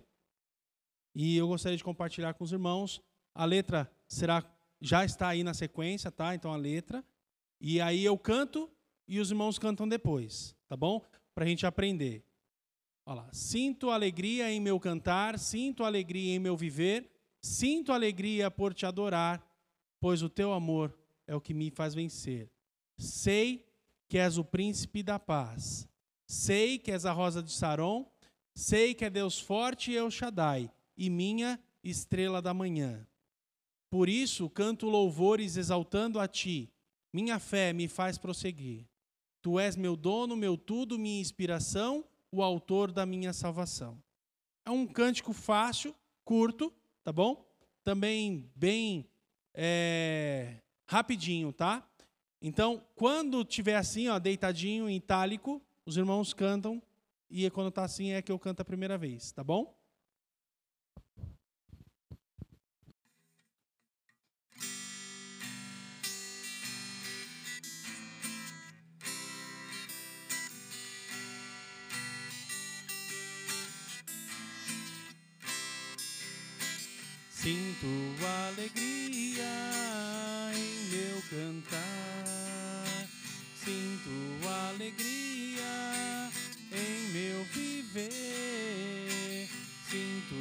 E 1.15 1.35
eu 1.35 1.47
gostaria 1.47 1.77
de 1.77 1.83
compartilhar 1.83 2.35
com 2.35 2.43
os 2.43 2.51
irmãos. 2.51 3.01
A 3.33 3.45
letra 3.45 3.91
será 4.07 4.43
já 4.79 5.03
está 5.03 5.29
aí 5.29 5.43
na 5.43 5.55
sequência, 5.55 6.11
tá? 6.11 6.35
Então 6.35 6.53
a 6.53 6.57
letra. 6.57 7.03
E 7.59 7.81
aí 7.81 8.05
eu 8.05 8.17
canto 8.17 8.69
e 9.07 9.19
os 9.19 9.31
irmãos 9.31 9.57
cantam 9.57 9.87
depois, 9.87 10.55
tá 10.67 10.77
bom? 10.77 11.03
Para 11.33 11.45
a 11.45 11.47
gente 11.47 11.65
aprender. 11.65 12.26
Olha 13.09 13.21
lá. 13.21 13.29
Sinto 13.31 13.89
alegria 13.89 14.51
em 14.51 14.59
meu 14.59 14.77
cantar, 14.81 15.39
sinto 15.39 15.85
alegria 15.85 16.35
em 16.35 16.39
meu 16.39 16.57
viver, 16.57 17.09
sinto 17.41 17.93
alegria 17.93 18.51
por 18.51 18.73
te 18.73 18.85
adorar, 18.85 19.41
pois 19.97 20.21
o 20.21 20.27
teu 20.27 20.51
amor 20.51 20.93
é 21.25 21.33
o 21.33 21.39
que 21.39 21.53
me 21.53 21.71
faz 21.71 21.95
vencer. 21.95 22.51
Sei 22.97 23.65
que 24.09 24.17
és 24.17 24.37
o 24.37 24.43
príncipe 24.43 25.01
da 25.01 25.17
paz. 25.17 25.87
Sei 26.27 26.77
que 26.77 26.91
és 26.91 27.05
a 27.05 27.13
rosa 27.13 27.41
de 27.41 27.49
Saron, 27.49 28.05
sei 28.53 28.93
que 28.93 29.05
é 29.05 29.09
Deus 29.09 29.39
forte 29.39 29.91
e 29.91 29.95
El 29.95 30.11
Shaddai, 30.11 30.69
e 30.97 31.09
minha 31.09 31.57
estrela 31.81 32.41
da 32.41 32.53
manhã. 32.53 33.07
Por 33.89 34.09
isso 34.09 34.49
canto 34.49 34.89
louvores 34.89 35.55
exaltando 35.55 36.19
a 36.19 36.27
ti. 36.27 36.69
Minha 37.13 37.39
fé 37.39 37.71
me 37.71 37.87
faz 37.87 38.17
prosseguir. 38.17 38.85
Tu 39.41 39.57
és 39.57 39.77
meu 39.77 39.95
dono, 39.95 40.35
meu 40.35 40.57
tudo, 40.57 40.99
minha 40.99 41.21
inspiração, 41.21 42.03
o 42.31 42.41
autor 42.41 42.91
da 42.91 43.05
minha 43.05 43.33
salvação. 43.33 44.01
É 44.65 44.69
um 44.69 44.85
cântico 44.85 45.33
fácil, 45.33 45.95
curto, 46.25 46.73
tá 47.03 47.11
bom? 47.11 47.45
Também 47.83 48.51
bem 48.55 49.09
é, 49.53 50.55
rapidinho, 50.85 51.53
tá? 51.53 51.87
Então, 52.41 52.83
quando 52.95 53.43
tiver 53.45 53.75
assim, 53.75 54.09
ó, 54.09 54.19
deitadinho 54.19 54.89
em 54.89 54.97
itálico, 54.97 55.61
os 55.85 55.97
irmãos 55.97 56.33
cantam 56.33 56.81
e 57.29 57.49
quando 57.49 57.69
está 57.69 57.83
assim 57.83 58.11
é 58.11 58.21
que 58.21 58.31
eu 58.31 58.39
canto 58.39 58.61
a 58.61 58.65
primeira 58.65 58.97
vez, 58.97 59.31
tá 59.31 59.43
bom? 59.43 59.76
Sinto 77.47 77.87
alegria 78.27 79.47
em 80.53 80.89
meu 80.91 81.17
cantar, 81.29 83.07
sinto 83.63 84.11
alegria 84.45 86.29
em 86.73 87.07
meu 87.13 87.45
viver, 87.53 89.47
sinto 89.89 90.35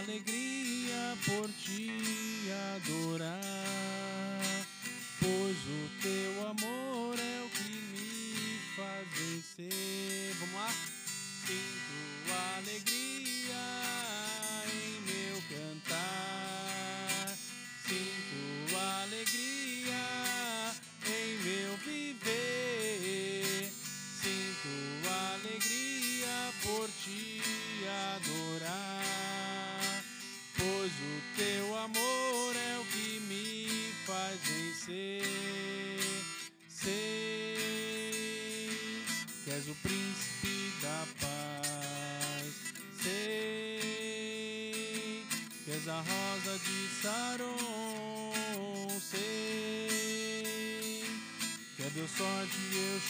alegria 0.00 1.16
por 1.24 1.48
te 1.52 2.50
adorar, 2.74 4.66
pois 5.20 5.56
o 5.56 5.88
teu 6.02 6.48
amor 6.48 7.16
é 7.16 7.44
o 7.44 7.50
que 7.50 7.70
me 7.70 8.58
faz 8.74 9.06
vencer. 9.14 10.34
Vamos 10.40 10.54
lá? 10.56 10.70
Sinto 11.46 12.32
alegria 12.58 12.99
que 52.16 52.22
é 52.22 52.26
Deus 52.26 52.26
sorte 52.26 52.56
eu 52.74 53.00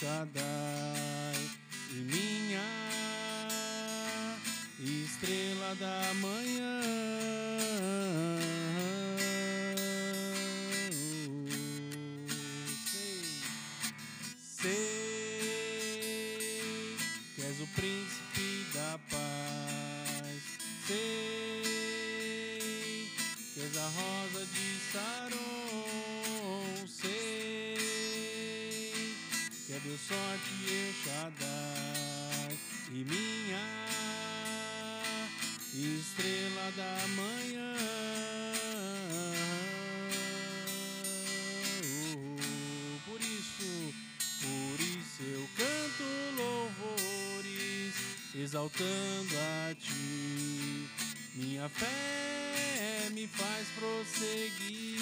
exaltando 48.61 49.35
a 49.37 49.73
ti. 49.75 50.87
Minha 51.35 51.67
fé 51.69 53.09
me 53.11 53.27
faz 53.27 53.67
prosseguir 53.79 55.01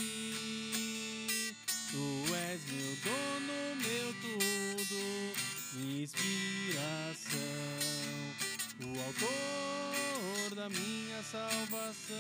Tu 1.92 2.36
és 2.52 2.62
meu 2.72 2.96
dono, 3.04 3.76
meu 3.76 4.14
tudo, 4.22 5.02
minha 5.74 6.04
inspiração, 6.04 7.40
o 8.86 8.90
autor 9.06 10.56
da 10.56 10.70
minha 10.70 11.24
salvação. 11.24 12.16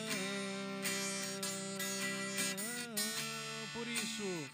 Por 3.73 3.87
isso, 3.87 4.49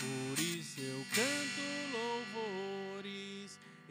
por 0.00 0.38
isso 0.42 0.80
eu 0.80 1.04
canto 1.14 1.85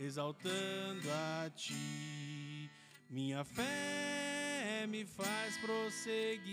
exaltando 0.05 1.09
a 1.11 1.49
ti. 1.55 2.69
Minha 3.09 3.43
fé 3.43 4.85
me 4.87 5.03
faz 5.05 5.57
prosseguir. 5.57 6.45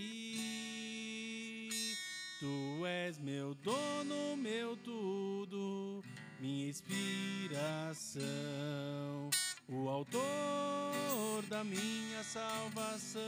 Tu 2.40 2.86
és 2.86 3.18
meu 3.18 3.54
dono, 3.54 4.36
meu 4.36 4.76
tudo, 4.76 6.02
minha 6.40 6.68
inspiração, 6.68 8.10
o 9.68 9.88
autor 9.88 11.44
da 11.48 11.62
minha 11.62 12.24
salvação, 12.24 13.22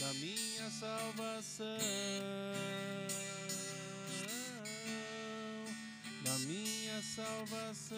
da 0.00 0.12
minha 0.14 0.68
salvação. 0.70 2.47
Salvação. 7.02 7.96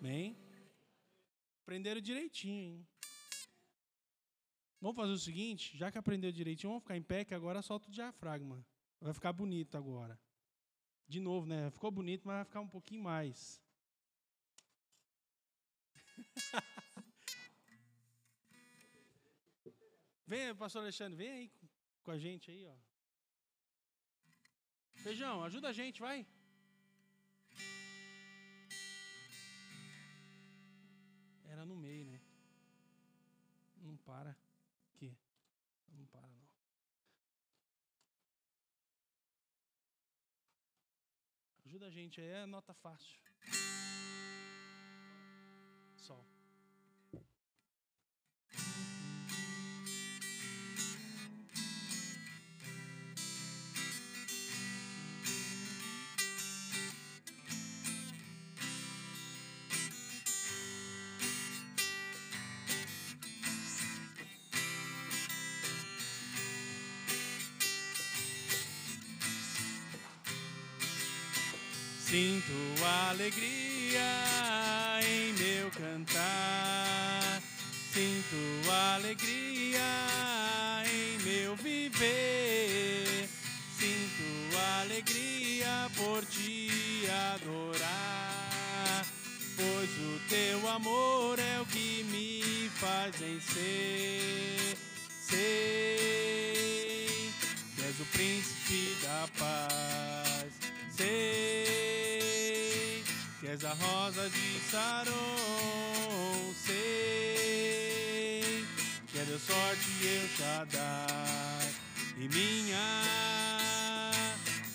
Bem, 0.00 0.36
aprenderam 1.62 2.00
direitinho, 2.00 2.74
hein? 2.74 2.86
Vamos 4.80 4.96
fazer 4.96 5.12
o 5.12 5.18
seguinte, 5.18 5.76
já 5.76 5.90
que 5.90 5.98
aprendeu 5.98 6.30
direitinho, 6.30 6.70
vamos 6.70 6.84
ficar 6.84 6.96
em 6.96 7.02
pé, 7.02 7.24
que 7.24 7.34
agora 7.34 7.60
solta 7.62 7.88
o 7.88 7.92
diafragma. 7.92 8.64
Vai 9.00 9.12
ficar 9.12 9.32
bonito 9.32 9.76
agora. 9.76 10.16
De 11.08 11.18
novo, 11.20 11.46
né? 11.46 11.70
Ficou 11.70 11.90
bonito, 11.90 12.22
mas 12.26 12.36
vai 12.36 12.44
ficar 12.44 12.60
um 12.60 12.68
pouquinho 12.68 13.02
mais. 13.02 13.60
vem, 20.26 20.54
pastor 20.54 20.82
Alexandre, 20.82 21.16
vem 21.16 21.30
aí 21.30 21.50
com 22.02 22.10
a 22.10 22.18
gente 22.18 22.50
aí, 22.50 22.66
ó. 22.66 22.85
Feijão, 25.06 25.44
ajuda 25.44 25.68
a 25.68 25.72
gente, 25.72 26.00
vai. 26.00 26.26
Era 31.44 31.64
no 31.64 31.76
meio, 31.76 32.04
né? 32.06 32.20
Não 33.76 33.96
para. 33.98 34.36
Aqui. 34.90 35.16
Não 35.92 36.04
para, 36.06 36.26
não. 36.26 36.42
Ajuda 41.66 41.86
a 41.86 41.90
gente 41.90 42.20
aí, 42.20 42.26
é 42.26 42.44
nota 42.44 42.74
fácil. 42.74 43.20
Sol. 45.96 46.35
Sinto 72.16 72.56
alegria 72.82 74.00
em 75.02 75.34
meu 75.34 75.70
cantar, 75.70 77.42
sinto 77.92 78.70
alegria 78.70 79.82
em 80.90 81.18
meu 81.22 81.54
viver, 81.56 83.28
sinto 83.78 84.56
alegria 84.80 85.90
por 85.94 86.24
te 86.24 87.04
adorar, 87.34 89.04
pois 89.54 89.90
o 89.90 90.18
teu 90.30 90.70
amor 90.70 91.38
é 91.38 91.60
o 91.60 91.66
que 91.66 92.02
me 92.04 92.70
faz 92.80 93.14
vencer. 93.16 94.74
Sei 95.20 95.36
que 97.74 97.82
és 97.82 98.00
o 98.00 98.06
príncipe 98.06 98.96
da 99.02 99.28
paz, 99.38 100.15
és 103.56 103.64
a 103.64 103.72
rosa 103.72 104.28
de 104.28 104.60
Saron, 104.70 106.52
sei 106.66 108.66
que 109.06 109.18
é 109.18 109.24
Deus 109.24 109.40
sorte 109.40 109.88
eu 110.04 110.28
Shaddai 110.36 111.74
e 112.18 112.28
minha 112.28 114.12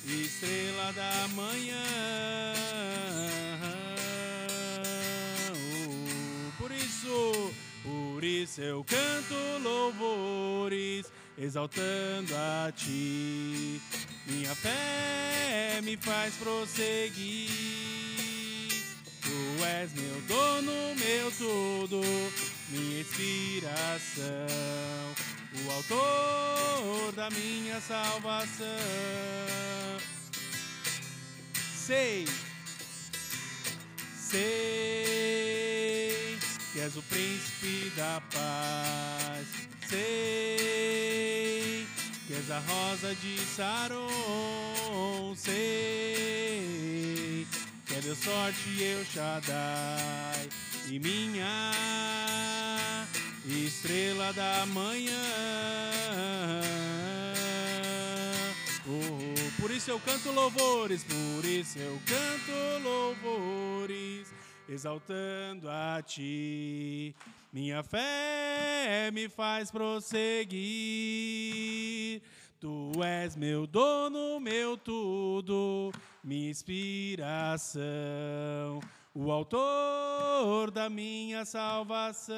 estrela 0.08 0.92
da 0.94 1.28
manhã. 1.36 1.84
Por 6.58 6.72
isso, 6.72 7.54
por 7.84 8.24
isso 8.24 8.62
eu 8.62 8.84
canto 8.84 9.36
louvores, 9.62 11.06
exaltando 11.38 12.36
a 12.36 12.72
ti. 12.76 13.80
Minha 14.26 14.56
fé 14.56 15.82
me 15.84 15.96
faz 15.98 16.34
prosseguir. 16.36 18.11
Tu 19.42 19.66
és 19.66 19.90
meu 19.94 20.22
dono, 20.28 20.72
meu 20.96 21.32
tudo, 21.32 22.00
minha 22.70 23.02
inspiração, 23.02 24.24
o 25.66 25.72
autor 25.72 27.12
da 27.14 27.28
minha 27.32 27.82
salvação. 27.82 28.68
Sei, 31.76 32.28
sei 34.16 34.38
que 36.72 36.80
és 36.80 36.96
o 36.96 37.02
príncipe 37.02 37.92
da 37.98 38.22
paz. 38.32 39.48
Sei 39.90 41.88
que 42.28 42.34
és 42.36 42.52
a 42.52 42.60
rosa 42.60 43.16
de 43.16 43.40
Saron. 43.56 45.34
Sei 45.36 47.21
é 48.02 48.04
Deus 48.04 48.18
sorte 48.18 48.82
eu 48.82 49.06
Shaddai 49.06 50.50
e 50.90 50.98
minha 51.00 51.72
estrela 53.46 54.34
da 54.34 54.66
manhã. 54.68 55.12
Oh, 58.88 59.62
por 59.62 59.70
isso 59.70 59.92
eu 59.92 60.00
canto 60.00 60.32
louvores, 60.32 61.04
por 61.04 61.46
isso 61.46 61.78
eu 61.78 62.00
canto 62.08 62.52
louvores, 62.84 64.34
exaltando 64.68 65.70
a 65.70 66.02
ti. 66.02 67.16
Minha 67.54 67.84
fé 67.84 69.12
me 69.14 69.30
faz 69.30 69.70
prosseguir. 69.70 70.62
Tu 72.60 72.92
és 73.04 73.36
meu 73.36 73.68
dono, 73.68 74.40
meu 74.40 74.78
tudo, 74.78 75.92
minha 76.24 76.50
inspiração, 76.50 77.82
o 79.14 79.32
autor 79.32 80.72
da 80.72 80.90
minha 80.90 81.44
salvação. 81.46 82.36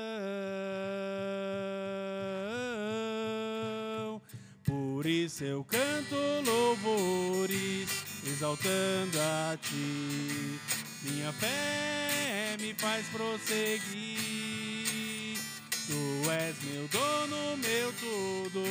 Por 4.66 5.06
isso 5.06 5.44
eu 5.44 5.64
canto 5.66 6.16
louvores, 6.46 7.90
exaltando 8.26 9.20
a 9.20 9.58
ti. 9.62 10.60
Minha 11.04 11.34
fé 11.34 12.56
me 12.60 12.74
faz 12.74 13.06
prosseguir. 13.10 14.24
Tu 15.86 16.32
és 16.32 16.56
meu 16.64 16.88
dono, 16.88 17.58
meu 17.58 17.92
tudo, 18.00 18.64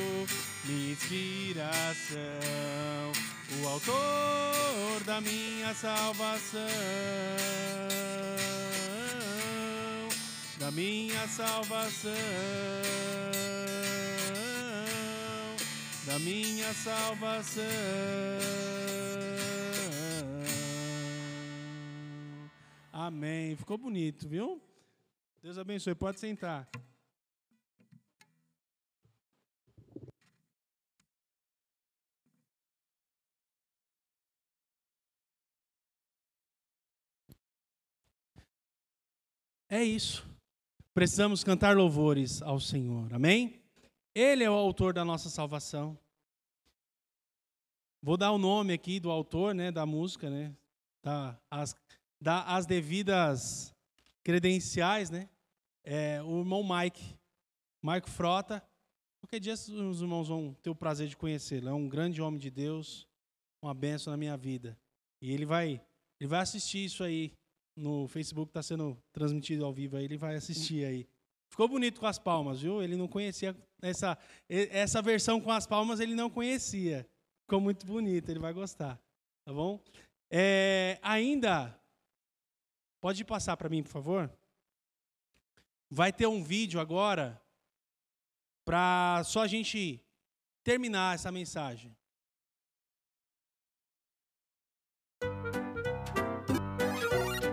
minha 0.65 0.93
inspiração, 0.93 2.19
o 3.61 3.69
autor 3.69 5.05
da 5.05 5.21
minha 5.21 5.75
salvação, 5.75 6.61
da 10.59 10.71
minha 10.71 11.27
salvação, 11.29 12.13
da 16.07 16.19
minha 16.19 16.73
salvação. 16.73 17.63
Amém. 22.93 23.57
Ficou 23.57 23.77
bonito, 23.77 24.29
viu? 24.29 24.63
Deus 25.43 25.59
abençoe. 25.59 25.95
Pode 25.95 26.21
sentar. 26.21 26.69
É 39.73 39.83
isso. 39.83 40.23
Precisamos 40.93 41.43
cantar 41.43 41.75
louvores 41.75 42.43
ao 42.43 42.61
Senhor. 42.61 43.11
Amém? 43.11 43.59
Ele 44.15 44.45
é 44.45 44.51
o 44.51 44.53
autor 44.53 44.93
da 44.93 45.03
nossa 45.03 45.31
salvação. 45.31 45.99
Vou 48.03 48.19
dar 48.19 48.33
o 48.33 48.37
nome 48.37 48.75
aqui 48.75 49.01
do 49.01 49.11
autor, 49.11 49.55
né, 49.55 49.73
da 49.73 49.87
música, 49.87 50.29
né? 50.29 50.55
Tá, 51.01 51.41
as, 51.51 51.75
as 52.23 52.67
devidas 52.67 53.75
credenciais, 54.23 55.09
né? 55.09 55.27
É, 55.83 56.23
o 56.23 56.41
irmão 56.41 56.63
Mike, 56.63 57.17
Mike 57.83 58.11
Frota. 58.11 58.63
Qualquer 59.23 59.41
dia 59.41 59.55
os 59.55 60.03
irmãos 60.03 60.29
vão 60.29 60.53
ter 60.63 60.69
o 60.69 60.77
prazer 60.77 61.09
de 61.09 61.17
conhecê-lo. 61.17 61.71
É 61.71 61.73
um 61.73 61.89
grande 61.89 62.21
homem 62.21 62.39
de 62.39 62.51
Deus, 62.51 63.09
uma 63.63 63.73
benção 63.73 64.11
na 64.11 64.19
minha 64.19 64.37
vida. 64.37 64.79
E 65.23 65.33
ele 65.33 65.47
vai, 65.47 65.83
ele 66.21 66.29
vai 66.29 66.41
assistir 66.41 66.85
isso 66.85 67.03
aí 67.03 67.33
no 67.75 68.07
Facebook, 68.09 68.51
está 68.51 68.63
sendo 68.63 68.97
transmitido 69.13 69.65
ao 69.65 69.73
vivo 69.73 69.97
aí, 69.97 70.05
ele 70.05 70.17
vai 70.17 70.37
assistir 70.37 70.85
aí. 70.85 71.09
Ficou 71.49 71.69
bonito 71.69 72.01
com 72.01 72.07
as 72.07 72.19
palmas, 72.19 72.63
viu? 72.63 72.83
Ele 72.83 72.97
não 72.97 73.07
conhecia 73.07 73.55
essa, 73.83 74.17
essa 74.49 75.03
versão 75.03 75.41
com 75.41 75.51
as 75.51 75.67
palmas, 75.67 76.01
ele 76.01 76.15
não 76.15 76.31
conhecia. 76.31 77.07
Ficou 77.43 77.61
muito 77.61 77.85
bonito, 77.85 78.31
ele 78.31 78.39
vai 78.39 78.53
gostar. 78.53 78.99
Tá 79.45 79.53
bom? 79.53 79.83
É, 80.31 80.99
ainda, 81.03 81.79
pode 83.01 83.25
passar 83.25 83.57
para 83.57 83.69
mim, 83.69 83.83
por 83.83 83.91
favor? 83.91 84.33
Vai 85.91 86.11
ter 86.11 86.27
um 86.27 86.43
vídeo 86.43 86.81
agora 86.81 87.39
para 88.65 89.23
só 89.25 89.43
a 89.43 89.47
gente 89.47 90.01
terminar 90.65 91.15
essa 91.15 91.31
mensagem. 91.31 91.95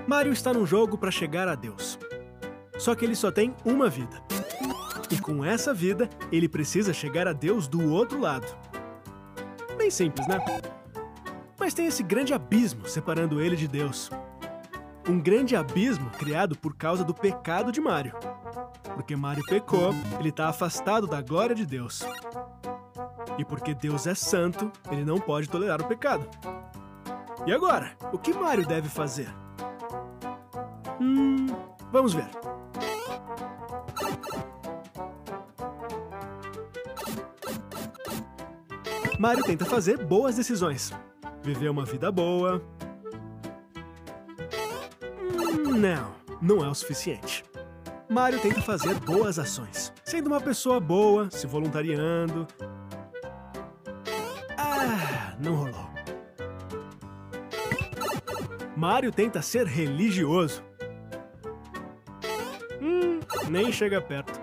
Mario 0.10 0.34
está 0.34 0.52
num 0.52 0.66
jogo 0.66 0.98
para 0.98 1.12
chegar 1.12 1.48
a 1.48 1.54
Deus. 1.54 2.00
Só 2.80 2.96
que 2.96 3.06
ele 3.06 3.16
só 3.16 3.32
tem 3.32 3.54
uma 3.64 3.88
vida. 3.88 4.20
E 5.12 5.20
com 5.20 5.46
essa 5.46 5.72
vida, 5.72 6.10
ele 6.32 6.50
precisa 6.50 6.92
chegar 6.92 7.28
a 7.28 7.32
Deus 7.32 7.68
do 7.68 7.92
outro 7.92 8.20
lado. 8.20 8.48
Bem 9.78 9.92
simples, 9.92 10.26
né? 10.28 10.44
Mas 11.60 11.76
tem 11.76 11.86
esse 11.86 12.02
grande 12.02 12.34
abismo 12.34 12.88
separando 12.88 13.40
ele 13.40 13.56
de 13.56 13.68
Deus. 13.68 14.10
Um 15.08 15.20
grande 15.20 15.56
abismo 15.56 16.10
criado 16.18 16.58
por 16.58 16.76
causa 16.76 17.04
do 17.04 17.14
pecado 17.14 17.72
de 17.72 17.80
Mario. 17.80 18.16
Porque 18.96 19.16
Mario 19.16 19.44
pecou, 19.46 19.94
ele 20.20 20.30
está 20.30 20.50
afastado 20.50 21.06
da 21.06 21.22
glória 21.22 21.56
de 21.56 21.68
Deus. 21.68 22.02
E 23.38 23.46
porque 23.46 23.76
Deus 23.76 24.08
é 24.08 24.16
santo, 24.16 24.72
ele 24.90 25.06
não 25.06 25.20
pode 25.20 25.48
tolerar 25.48 25.80
o 25.80 25.88
pecado. 25.88 26.28
E 27.46 27.54
agora? 27.54 27.96
O 28.12 28.18
que 28.18 28.34
Mario 28.34 28.66
deve 28.66 28.90
fazer? 28.90 29.32
Hum, 31.02 31.48
vamos 31.92 32.14
ver. 32.14 32.28
Mario 39.18 39.44
tenta 39.44 39.66
fazer 39.66 39.98
boas 40.06 40.36
decisões. 40.36 40.94
Viver 41.44 41.70
uma 41.70 41.86
vida 41.86 42.12
boa. 42.12 42.62
Hum, 45.34 45.78
não, 45.78 46.16
não 46.42 46.64
é 46.64 46.70
o 46.70 46.74
suficiente. 46.74 47.44
Mario 48.10 48.40
tenta 48.40 48.62
fazer 48.62 48.96
boas 49.02 49.38
ações, 49.38 49.94
sendo 50.04 50.28
uma 50.28 50.42
pessoa 50.42 50.80
boa, 50.80 51.30
se 51.30 51.46
voluntariando. 51.46 52.48
Ah, 54.58 55.36
não 55.40 55.56
rolou. 55.56 55.90
Mario 58.76 59.12
tenta 59.12 59.42
ser 59.42 59.68
religioso. 59.68 60.64
Nem 63.50 63.72
chega 63.72 64.00
perto. 64.02 64.40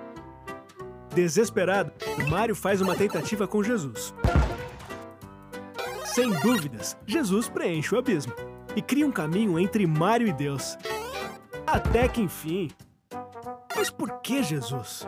Desesperado, 1.14 1.92
Mario 2.28 2.54
faz 2.54 2.80
uma 2.80 2.94
tentativa 2.94 3.46
com 3.46 3.62
Jesus. 3.62 4.12
Sem 6.04 6.30
dúvidas, 6.40 6.96
Jesus 7.06 7.48
preenche 7.48 7.94
o 7.94 7.98
abismo 7.98 8.32
e 8.74 8.82
cria 8.82 9.06
um 9.06 9.12
caminho 9.12 9.58
entre 9.58 9.86
Mário 9.86 10.26
e 10.26 10.32
Deus. 10.32 10.76
Até 11.66 12.08
que 12.08 12.20
enfim. 12.20 12.70
Mas 13.74 13.90
por 13.90 14.20
que 14.20 14.42
Jesus? 14.42 15.06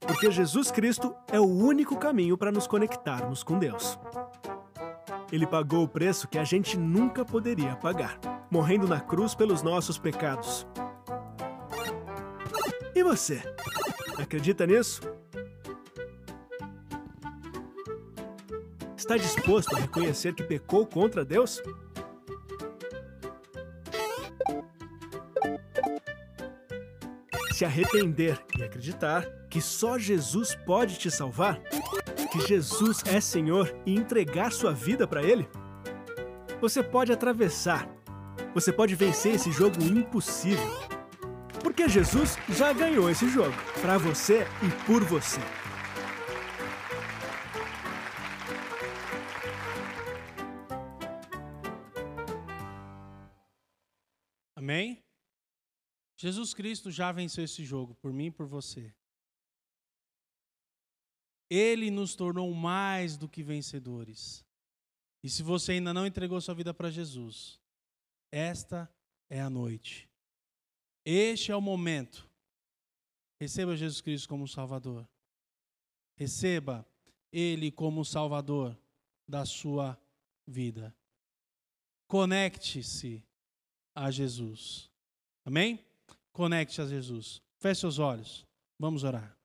Porque 0.00 0.30
Jesus 0.30 0.70
Cristo 0.70 1.14
é 1.30 1.40
o 1.40 1.46
único 1.46 1.96
caminho 1.96 2.36
para 2.36 2.52
nos 2.52 2.66
conectarmos 2.66 3.42
com 3.42 3.58
Deus. 3.58 3.98
Ele 5.32 5.46
pagou 5.46 5.84
o 5.84 5.88
preço 5.88 6.28
que 6.28 6.38
a 6.38 6.44
gente 6.44 6.78
nunca 6.78 7.24
poderia 7.24 7.74
pagar, 7.76 8.18
morrendo 8.50 8.86
na 8.86 9.00
cruz 9.00 9.34
pelos 9.34 9.62
nossos 9.62 9.98
pecados. 9.98 10.66
E 12.94 13.02
você? 13.02 13.42
Acredita 14.16 14.66
nisso? 14.66 15.02
Está 18.96 19.16
disposto 19.16 19.74
a 19.76 19.80
reconhecer 19.80 20.32
que 20.34 20.42
pecou 20.42 20.86
contra 20.86 21.24
Deus? 21.24 21.60
Se 27.52 27.64
arrepender 27.64 28.40
e 28.56 28.62
acreditar 28.62 29.26
que 29.50 29.60
só 29.60 29.98
Jesus 29.98 30.54
pode 30.54 30.98
te 30.98 31.10
salvar, 31.10 31.60
que 32.32 32.40
Jesus 32.46 33.02
é 33.06 33.20
Senhor 33.20 33.76
e 33.84 33.94
entregar 33.94 34.50
sua 34.50 34.72
vida 34.72 35.06
para 35.06 35.22
Ele, 35.22 35.48
você 36.60 36.82
pode 36.82 37.12
atravessar, 37.12 37.88
você 38.54 38.72
pode 38.72 38.94
vencer 38.94 39.34
esse 39.34 39.52
jogo 39.52 39.82
impossível. 39.82 40.93
Porque 41.64 41.88
Jesus 41.88 42.36
já 42.50 42.74
ganhou 42.74 43.08
esse 43.08 43.26
jogo, 43.26 43.56
para 43.80 43.96
você 43.96 44.42
e 44.62 44.86
por 44.86 45.02
você. 45.02 45.40
Amém? 54.54 55.02
Jesus 56.18 56.52
Cristo 56.52 56.90
já 56.90 57.10
venceu 57.10 57.44
esse 57.44 57.64
jogo 57.64 57.94
por 57.94 58.12
mim 58.12 58.26
e 58.26 58.30
por 58.30 58.46
você. 58.46 58.94
Ele 61.48 61.90
nos 61.90 62.14
tornou 62.14 62.52
mais 62.52 63.16
do 63.16 63.26
que 63.26 63.42
vencedores. 63.42 64.44
E 65.22 65.30
se 65.30 65.42
você 65.42 65.72
ainda 65.72 65.94
não 65.94 66.06
entregou 66.06 66.38
sua 66.42 66.54
vida 66.54 66.74
para 66.74 66.90
Jesus, 66.90 67.58
esta 68.30 68.92
é 69.30 69.40
a 69.40 69.48
noite. 69.48 70.13
Este 71.04 71.52
é 71.52 71.56
o 71.56 71.60
momento. 71.60 72.28
Receba 73.38 73.76
Jesus 73.76 74.00
Cristo 74.00 74.28
como 74.28 74.48
Salvador. 74.48 75.06
Receba 76.16 76.86
Ele 77.32 77.70
como 77.70 78.04
Salvador 78.04 78.76
da 79.28 79.44
sua 79.44 79.98
vida. 80.46 80.94
Conecte-se 82.06 83.22
a 83.94 84.10
Jesus. 84.10 84.90
Amém? 85.44 85.84
Conecte 86.32 86.80
a 86.80 86.86
Jesus. 86.86 87.42
Feche 87.58 87.80
seus 87.80 87.98
olhos. 87.98 88.46
Vamos 88.78 89.04
orar. 89.04 89.36